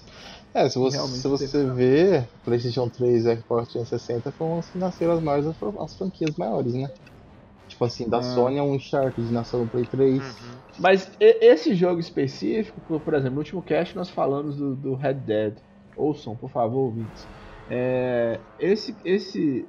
[0.53, 5.13] É, se você, se você ver, PlayStation 3 e Xbox 360 foram as que nasceram
[5.13, 6.87] as maiores as fran- as franquias maiores, né?
[7.67, 8.21] Tipo assim, da Ah.
[8.21, 10.19] Sony é um Uncharted nasceu no Play 3.
[10.21, 10.59] Uhum.
[10.77, 15.57] Mas esse jogo específico, por- exemplo, no último cast nós falamos do, do Red Dead.
[15.97, 17.27] Ouçam, por favor, ouvintes.
[17.67, 19.67] É, esse, esse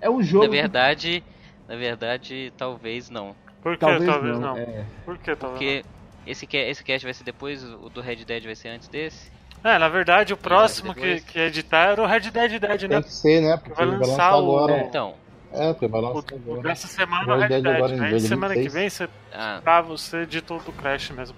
[0.00, 0.46] é um jogo.
[0.46, 1.22] Na verdade,
[1.68, 3.36] na verdade, talvez não.
[3.62, 4.54] Por que talvez, talvez, não.
[4.54, 4.58] não?
[4.58, 5.84] É, Por que talvez Porque
[6.26, 9.30] esse, ca- esse cast vai ser depois, o do Red Dead vai ser antes desse.
[9.62, 9.70] não?
[9.72, 12.88] É, na verdade, o próximo que, que editar era o Red Dead Dead, né?
[12.88, 13.56] Tem que ser, né?
[13.56, 14.72] Porque Vai lançar lançar o- agora.
[14.74, 14.80] É.
[14.84, 15.14] Então,
[15.52, 16.62] É, porque vai lançar o agora.
[16.62, 17.74] dessa semana é o Red Red Dead Dead.
[17.76, 18.74] agora em Aí semana que 26.
[18.74, 21.36] vem você, ah, pra você editou do Crash mesmo.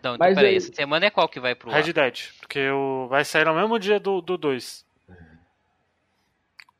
[0.00, 1.82] então, então Mas peraí, aí- essa semana é qual que vai pro ar?
[1.82, 2.18] Red Dead.
[2.40, 4.84] Porque o, vai sair no mesmo dia do 2.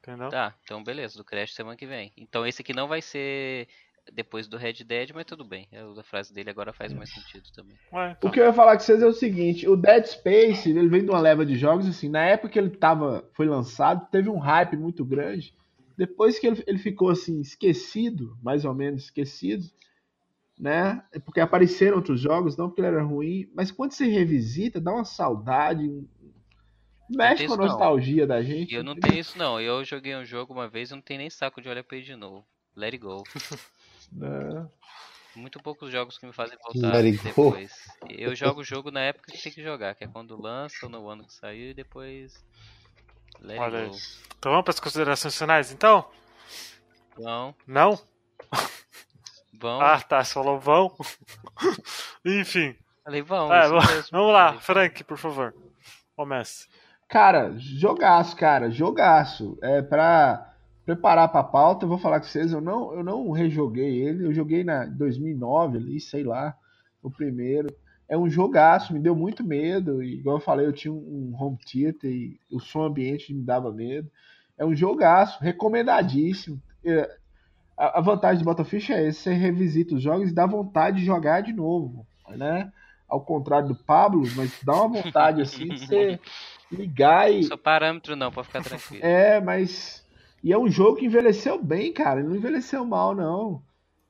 [0.07, 0.28] Entendeu?
[0.28, 2.12] Tá, então beleza, do Crash semana que vem.
[2.16, 3.66] Então esse aqui não vai ser
[4.12, 5.66] depois do Red Dead, mas tudo bem.
[5.98, 7.76] A frase dele agora faz mais sentido também.
[7.92, 8.28] Ué, então.
[8.28, 11.05] O que eu ia falar com vocês é o seguinte: o Dead Space ele vem
[11.05, 12.09] de uma leva de jogos assim.
[12.09, 15.55] Na época que ele tava, foi lançado, teve um hype muito grande.
[15.96, 19.64] Depois que ele, ele ficou assim esquecido, mais ou menos esquecido,
[20.59, 21.02] né?
[21.12, 24.92] É Porque apareceram outros jogos, não porque ele era ruim, mas quando você revisita, dá
[24.92, 25.88] uma saudade,
[27.11, 27.66] mexe com a isso não.
[27.66, 28.74] nostalgia da gente.
[28.74, 29.61] Eu não tenho isso não.
[29.61, 32.07] Eu joguei um jogo uma vez, eu não tenho nem saco de olhar pra ele
[32.07, 32.46] de novo.
[32.76, 33.22] Let it go.
[34.12, 34.68] Né?
[35.34, 37.24] Muito poucos jogos que me fazem voltar Let it go.
[37.24, 37.72] depois.
[38.09, 40.88] Eu jogo o jogo na época que tem que jogar, que é quando lança ou
[40.90, 42.44] no ano que saiu e depois.
[43.40, 43.96] Let Olha it go.
[44.38, 46.09] Então vamos para as considerações finais, então?
[47.16, 47.98] Vão, Não?
[49.55, 49.80] vão.
[49.80, 50.22] Ah, tá.
[50.22, 50.94] Você falou vão.
[52.24, 52.76] Enfim.
[53.02, 53.52] Falei, vão.
[53.52, 54.09] É, isso vamos- mesmo.
[54.12, 55.55] vamos lá, Frank, por favor.
[56.14, 56.68] Comece.
[57.09, 59.59] Cara, jogaço, cara, jogaço.
[59.62, 60.50] É pra
[60.84, 64.34] preparar pra pauta, eu vou falar com vocês, eu não, eu não rejoguei ele, eu
[64.34, 66.55] joguei na 2009 ali, sei lá,
[67.02, 67.74] o primeiro.
[68.09, 71.57] É um jogaço, me deu muito medo, e igual eu falei, eu tinha um home
[71.59, 74.11] theater e o som ambiente me dava medo.
[74.59, 76.61] É um jogaço, recomendadíssimo.
[76.84, 77.11] É,
[77.76, 81.05] A a vantagem de Botafish é esse, você revisita os jogos e dá vontade de
[81.07, 82.72] jogar de novo, né?
[83.09, 86.20] Ao contrário do Pablo, mas dá uma vontade assim de você
[86.70, 87.44] ligar e.
[87.44, 89.02] Sou parâmetro não, pode ficar tranquilo.
[89.04, 90.04] É, mas.
[90.42, 92.20] E é um jogo que envelheceu bem, cara.
[92.20, 93.62] Ele não envelheceu mal, não.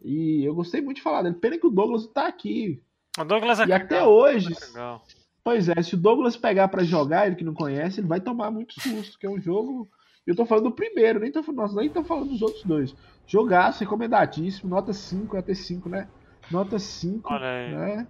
[0.02, 1.36] E eu gostei muito de falar dele.
[1.36, 2.82] Pena que o Douglas não tá aqui.
[3.18, 4.52] O Douglas é E até legal, hoje.
[4.52, 4.98] é.
[5.44, 8.50] Pois é, se o Douglas pegar pra jogar, ele que não conhece, ele vai tomar
[8.50, 9.88] muito susto, que é um jogo.
[10.26, 12.94] Eu tô falando do primeiro, nem tô, nós nem tô falando dos outros dois.
[13.26, 16.08] Jogaço, recomendadíssimo, nota 5, até 5, né?
[16.50, 17.74] Nota 5, Olha aí.
[17.74, 18.06] né?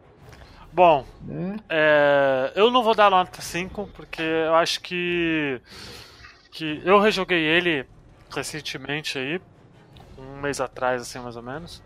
[0.75, 1.57] Bom, né?
[1.69, 5.61] é, eu não vou dar nota 5, porque eu acho que.
[6.51, 7.87] que eu rejoguei ele
[8.35, 9.41] recentemente aí,
[10.19, 11.81] um mês atrás, assim, mais ou menos.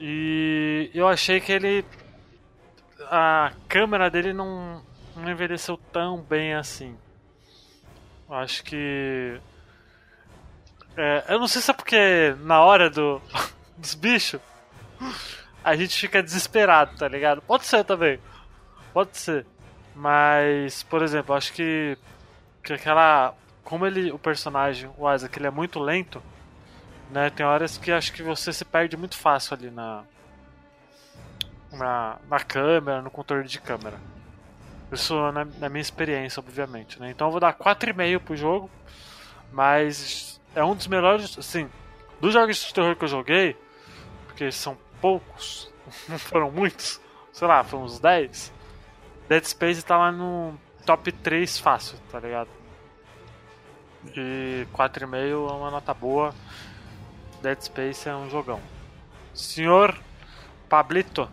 [0.00, 1.84] E eu achei que ele.
[3.08, 4.82] A câmera dele não,
[5.14, 6.98] não envelheceu tão bem assim.
[8.28, 9.40] Eu acho que.
[10.96, 13.22] é, eu não sei se é porque na hora do,
[13.78, 14.40] dos bichos
[15.62, 17.42] a gente fica desesperado, tá ligado?
[17.42, 18.18] Pode ser também.
[18.92, 19.46] Pode ser.
[19.94, 21.96] Mas, por exemplo, acho que,
[22.62, 23.34] que aquela.
[23.62, 26.22] Como ele, o personagem, o Isaac, ele é muito lento,
[27.10, 27.30] né?
[27.30, 30.04] Tem horas que acho que você se perde muito fácil ali na.
[31.72, 33.96] Na, na câmera, no controle de câmera.
[34.90, 37.10] Isso na, na minha experiência, obviamente, né?
[37.10, 38.70] Então eu vou dar 4,5 pro jogo.
[39.52, 41.68] Mas é um dos melhores, assim,
[42.20, 43.56] dos jogos de terror que eu joguei,
[44.26, 45.72] porque são poucos,
[46.08, 47.00] não foram muitos,
[47.32, 48.52] sei lá, foram uns 10.
[49.28, 52.48] Dead Space tá lá no top 3 fácil, tá ligado?
[54.16, 56.34] E 4,5 é uma nota boa.
[57.42, 58.60] Dead Space é um jogão.
[59.34, 59.96] Senhor
[60.68, 61.28] Pablito,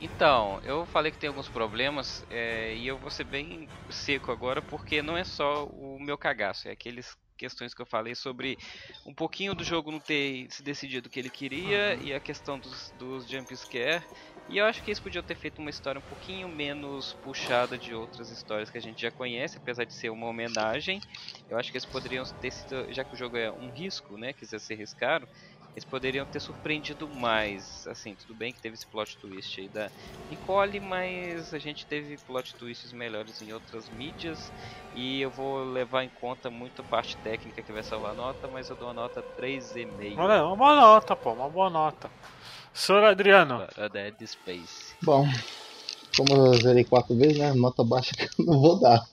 [0.00, 4.60] Então, eu falei que tem alguns problemas é, e eu vou ser bem seco agora
[4.60, 8.58] porque não é só o meu cagaço, é aqueles questões que eu falei sobre
[9.04, 12.58] um pouquinho do jogo não ter se decidido o que ele queria e a questão
[12.58, 14.04] dos, dos jump scare.
[14.48, 17.92] E eu acho que eles podiam ter feito uma história um pouquinho menos puxada de
[17.92, 21.00] outras histórias que a gente já conhece, apesar de ser uma homenagem.
[21.48, 24.32] Eu acho que eles poderiam ter sido, já que o jogo é um risco, né,
[24.32, 25.28] quiser ser arriscado,
[25.76, 27.86] eles poderiam ter surpreendido mais.
[27.86, 29.90] Assim, tudo bem que teve esse plot twist aí da
[30.30, 34.50] Nicole, mas a gente teve plot twists melhores em outras mídias.
[34.94, 38.48] E eu vou levar em conta muito a parte técnica que vai salvar a nota,
[38.48, 42.10] mas eu dou a nota 3,5 olha, uma boa nota, pô, uma boa nota.
[42.72, 44.94] Senhor Adriano, para Dead Space.
[45.02, 45.28] Bom,
[46.16, 47.52] como eu zerei quatro vezes, né?
[47.52, 49.06] Nota baixa que eu não vou dar.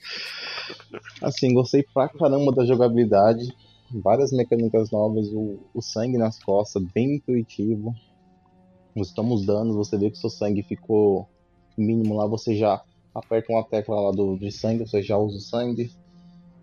[1.20, 3.54] assim, gostei pra caramba da jogabilidade.
[3.92, 7.94] Várias mecânicas novas, o, o sangue nas costas, bem intuitivo.
[8.96, 11.28] Você toma os danos, você vê que seu sangue ficou
[11.76, 12.82] mínimo lá, você já
[13.14, 15.90] aperta uma tecla lá do, de sangue, você já usa o sangue.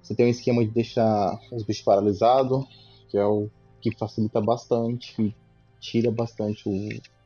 [0.01, 2.65] Você tem um esquema de deixar os bichos paralisados,
[3.09, 3.49] que é o
[3.81, 5.35] que facilita bastante e
[5.79, 6.71] tira bastante o,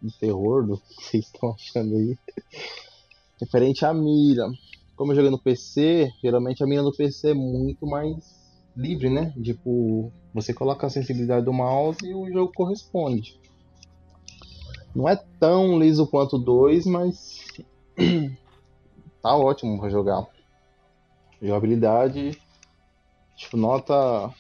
[0.06, 2.18] o terror do que vocês estão achando aí.
[3.40, 4.50] Referente à mira.
[4.96, 8.43] Como eu joguei no PC, geralmente a mira no PC é muito mais
[8.76, 9.34] livre, né?
[9.42, 13.40] Tipo, você coloca a sensibilidade do mouse e o jogo corresponde.
[14.96, 17.46] Não é tão liso quanto o 2, mas
[19.22, 20.26] tá ótimo pra jogar.
[21.42, 22.40] Jogabilidade,
[23.36, 24.34] tipo, nota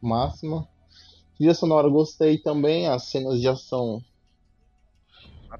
[0.00, 0.66] máxima.
[1.36, 4.02] Trilha sonora gostei também, as cenas de ação.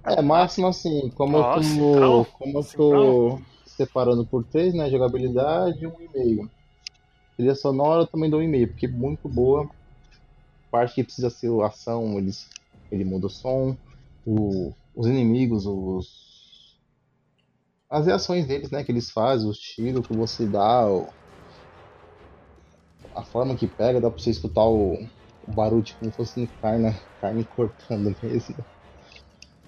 [0.04, 4.74] É, máxima assim, como Nossa, eu tô, então, como eu assim, tô separando por três,
[4.74, 4.90] né?
[4.90, 6.50] Jogabilidade, um e meio.
[7.39, 9.66] Trilha sonora eu também dou um e meio, porque é muito boa.
[10.70, 12.49] Parte que precisa ser ação, eles,
[12.91, 13.76] ele muda o som.
[14.24, 16.07] O, os inimigos, os.
[17.91, 18.82] As reações deles, né?
[18.82, 21.12] Que eles fazem, os tiros que você dá, o-
[23.14, 24.95] a forma que pega, dá pra você escutar o,
[25.43, 28.64] o barulho tipo como se fosse carne, carne cortando mesmo.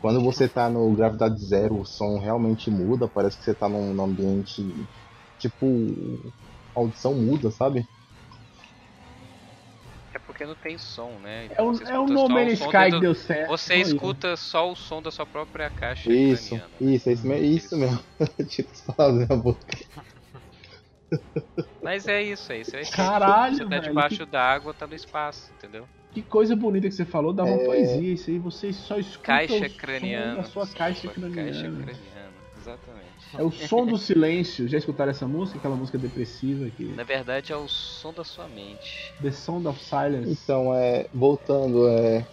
[0.00, 3.94] Quando você tá no gravidade zero, o som realmente muda, parece que você tá num,
[3.94, 4.88] num ambiente.
[5.38, 6.34] Tipo.
[6.76, 7.84] A audição muda, sabe?
[10.12, 11.46] É porque não tem som, né?
[11.56, 13.48] É o, Você é o escuta No Man's Sky que deu certo.
[13.48, 13.90] Você isso.
[13.92, 16.92] escuta só o som da sua própria caixa Isso, craniana, né?
[16.94, 17.98] isso, é isso, me- isso mesmo.
[18.48, 19.60] tipo, as palavras na boca.
[21.82, 22.76] Mas é isso, é isso.
[22.76, 22.92] É isso.
[22.92, 25.88] Caralho, Você tá velho, debaixo d'água, tá no espaço, entendeu?
[26.12, 27.64] Que coisa bonita que você falou, dá uma É.
[27.66, 30.36] poesia isso aí, você só escuta Caixa o som craniana.
[30.36, 31.34] da sua caixa craniana.
[31.36, 33.09] Caixa craniana, exatamente.
[33.38, 34.68] É o som do silêncio.
[34.68, 35.58] Já escutaram essa música?
[35.58, 39.14] Aquela música depressiva que Na verdade é o som da sua mente.
[39.22, 40.30] The Sound of Silence.
[40.30, 41.08] Então, é.
[41.12, 42.26] Voltando, é.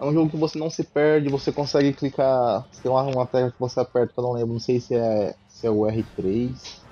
[0.00, 2.66] É um jogo que você não se perde, você consegue clicar.
[2.82, 5.34] Tem lá uma tecla que você aperta, que eu não lembro, não sei se é,
[5.48, 6.84] se é o R3.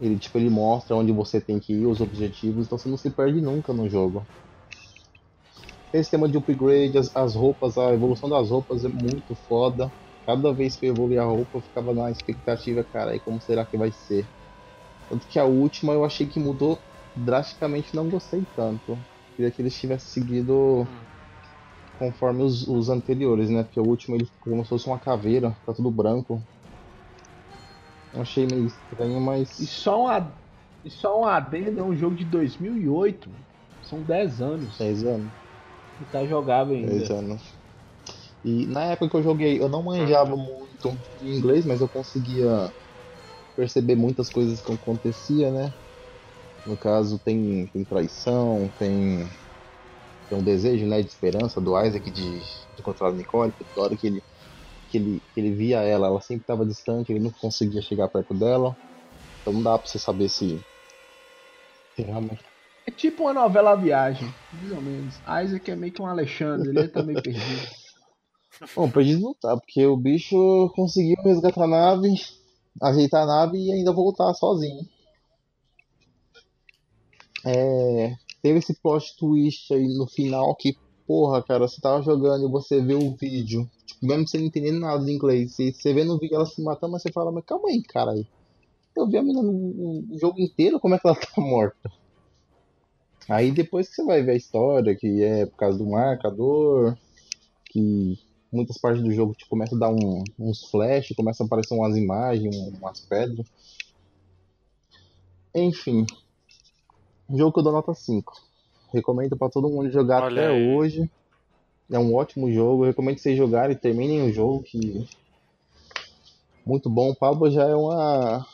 [0.00, 3.10] Ele, tipo, ele mostra onde você tem que ir, os objetivos, então você não se
[3.10, 4.26] perde nunca no jogo.
[5.90, 9.90] Tem sistema de upgrade, as, as roupas, a evolução das roupas é muito foda.
[10.26, 13.64] Cada vez que eu evoluía a roupa, eu ficava na expectativa, cara, e como será
[13.66, 14.30] que vai ser?
[15.08, 19.06] Tanto que a última eu achei que mudou drasticamente, não gostei tanto.
[19.36, 20.90] Queria que eles tivessem seguido
[21.94, 23.64] conforme os, os anteriores, né?
[23.64, 26.46] Porque o último ele ficou como se fosse uma caveira, tá tudo branco.
[28.12, 29.20] Eu achei meio estranho,
[29.58, 29.66] E mas.
[29.66, 30.38] só um, ad-
[30.84, 33.36] e só um adendo, é um jogo de 2008.
[33.82, 34.76] São 10 anos.
[34.78, 35.32] 10 anos.
[35.98, 37.04] E tá jogável ainda.
[37.04, 37.55] 10 anos.
[38.46, 42.46] E na época que eu joguei, eu não manjava muito de inglês, mas eu conseguia
[43.56, 45.74] perceber muitas coisas que acontecia, né?
[46.64, 49.28] No caso, tem, tem traição, tem,
[50.28, 52.44] tem um desejo né, de esperança do Isaac de, de
[52.78, 54.22] encontrar a Nicole, porque toda hora que ele,
[54.88, 58.32] que, ele, que ele via ela, ela sempre estava distante, ele nunca conseguia chegar perto
[58.32, 58.76] dela.
[59.40, 60.64] Então não dá pra você saber se,
[61.96, 62.44] se realmente
[62.86, 65.20] É tipo uma novela A Viagem, mais ou menos.
[65.42, 67.42] Isaac é meio que um Alexandre, ele tá meio perdido.
[68.74, 72.14] Bom, perdido não tá, porque o bicho conseguiu resgatar a nave,
[72.82, 74.86] ajeitar a nave e ainda voltar sozinho.
[77.44, 80.76] É, teve esse plot twist aí no final que,
[81.06, 85.04] porra, cara, você tava jogando e você vê o vídeo, tipo, mesmo sem entender nada
[85.04, 87.68] de inglês, e você vê no vídeo ela se matando, mas você fala, mas calma
[87.68, 88.26] aí, cara aí.
[88.96, 91.92] Eu vi a menina no jogo inteiro, como é que ela tá morta?
[93.28, 96.96] Aí depois que você vai ver a história, que é por causa do marcador,
[97.66, 98.18] que
[98.52, 101.96] muitas partes do jogo te começa a dar um- uns flash, começa a aparecer umas
[101.96, 103.46] imagens, um- umas pedras.
[105.54, 106.04] Enfim,
[107.30, 108.32] jogo que eu dou nota 5.
[108.92, 110.68] Recomendo pra todo mundo jogar Olha até aí.
[110.68, 111.10] hoje.
[111.90, 115.06] É um ótimo jogo, eu recomendo vocês jogarem e terminem o jogo que
[116.64, 117.10] muito bom.
[117.10, 118.44] O Pablo já é uma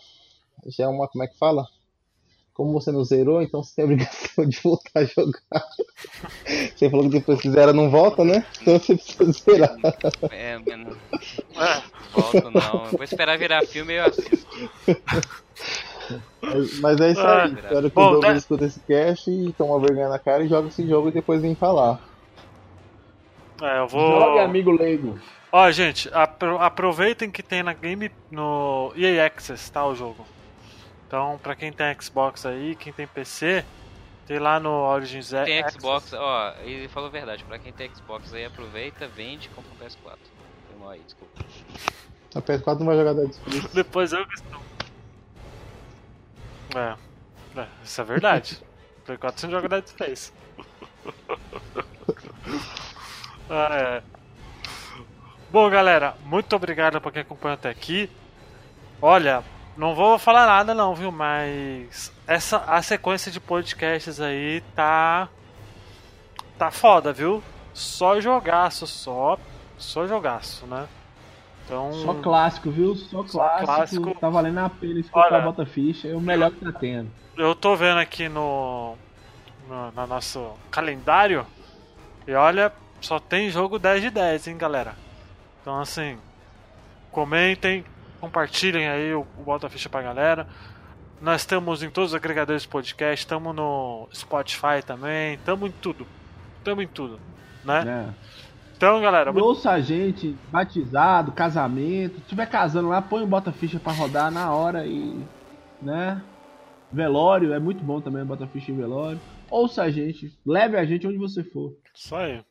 [0.67, 1.67] já é uma, como é que fala?
[2.55, 5.65] Como você não zerou, então você tem a obrigação de voltar a jogar.
[6.77, 8.45] Você falou que depois que zera não volta, né?
[8.61, 9.75] Então você precisa zerar.
[10.31, 10.97] É, mano,
[12.13, 12.85] volto não.
[12.87, 14.47] Eu vou esperar virar filme e eu assisto.
[16.43, 17.53] Mas, mas é isso Ah, aí.
[17.55, 20.49] Espero que bom, o Douglas tá- escuta esse cast e toma vergonha na cara e
[20.49, 22.01] joga esse jogo e depois vem falar.
[23.63, 24.21] é, eu vou.
[24.21, 25.19] Jogue, amigo leigo.
[25.51, 30.27] Ó, gente, apro- aproveitem que tem na game no EA Access, tá o jogo.
[31.13, 33.63] Então, pra quem tem Xbox aí, quem tem PC,
[34.27, 35.63] tem lá no Origins Tem.
[35.69, 37.45] Xbox, ó, ele falou a verdade.
[37.45, 39.99] Pra quem tem Xbox aí, aproveita, vende e compra um PS4.
[40.07, 41.45] Foi mal aí, desculpa.
[42.35, 43.69] A PS4 não vai jogar Dead Space.
[43.77, 44.63] Depois eu que estou.
[46.77, 46.97] É,
[47.61, 48.63] é, isso é verdade.
[49.05, 50.33] Play 4 você não joga Dead Space.
[53.51, 54.03] Ah, é.
[55.51, 58.09] Bom, galera, muito obrigado por quem acompanhou até aqui.
[59.03, 59.45] Olha,
[59.77, 61.11] não vou falar nada não, viu?
[61.11, 65.29] Mas essa a sequência de podcasts aí tá
[66.59, 67.43] tá foda, viu?
[67.73, 69.39] Só jogaço, só
[69.79, 70.87] só jogaço, né?
[71.65, 72.95] Então, Só clássico, viu?
[72.97, 73.65] Só clássico.
[73.65, 74.21] clássico.
[74.21, 76.09] Tá valendo a pena escutar a Bota Ficha.
[76.09, 77.11] É o melhor que tá tendo.
[77.37, 78.97] eu tô vendo aqui no,
[79.69, 81.47] no, no nosso calendário
[82.27, 84.95] e olha, só tem jogo 10 de 10, hein, galera?
[85.61, 86.19] Então, assim,
[87.11, 87.85] comentem,
[88.23, 90.47] compartilhem aí o, o Bota Ficha pra galera.
[91.21, 96.07] Nós estamos em todos os agregadores de podcast, estamos no Spotify também, estamos em tudo.
[96.59, 97.19] Estamos em tudo,
[97.65, 97.85] né?
[97.85, 98.15] Né?
[98.77, 99.45] Então, galera, muito...
[99.45, 102.21] ouça a gente, batizado, casamento.
[102.21, 105.21] Se tiver casando lá, põe o Bota Ficha pra rodar na hora e.
[105.81, 106.23] né?
[106.93, 109.21] Velório, é muito bom também Bota Ficha em velório.
[109.51, 111.77] Ouça a gente, leve a gente onde você for.
[111.93, 112.45] Isso aí.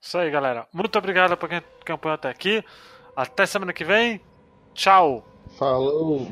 [0.00, 0.66] Isso aí, galera.
[0.72, 2.64] Muito obrigado por quem acompanhou até aqui.
[3.16, 4.20] Até semana que vem.
[4.74, 5.22] Tchau.
[5.58, 6.28] Falou.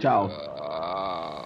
[0.00, 0.30] Tchau.
[0.60, 1.41] Ah.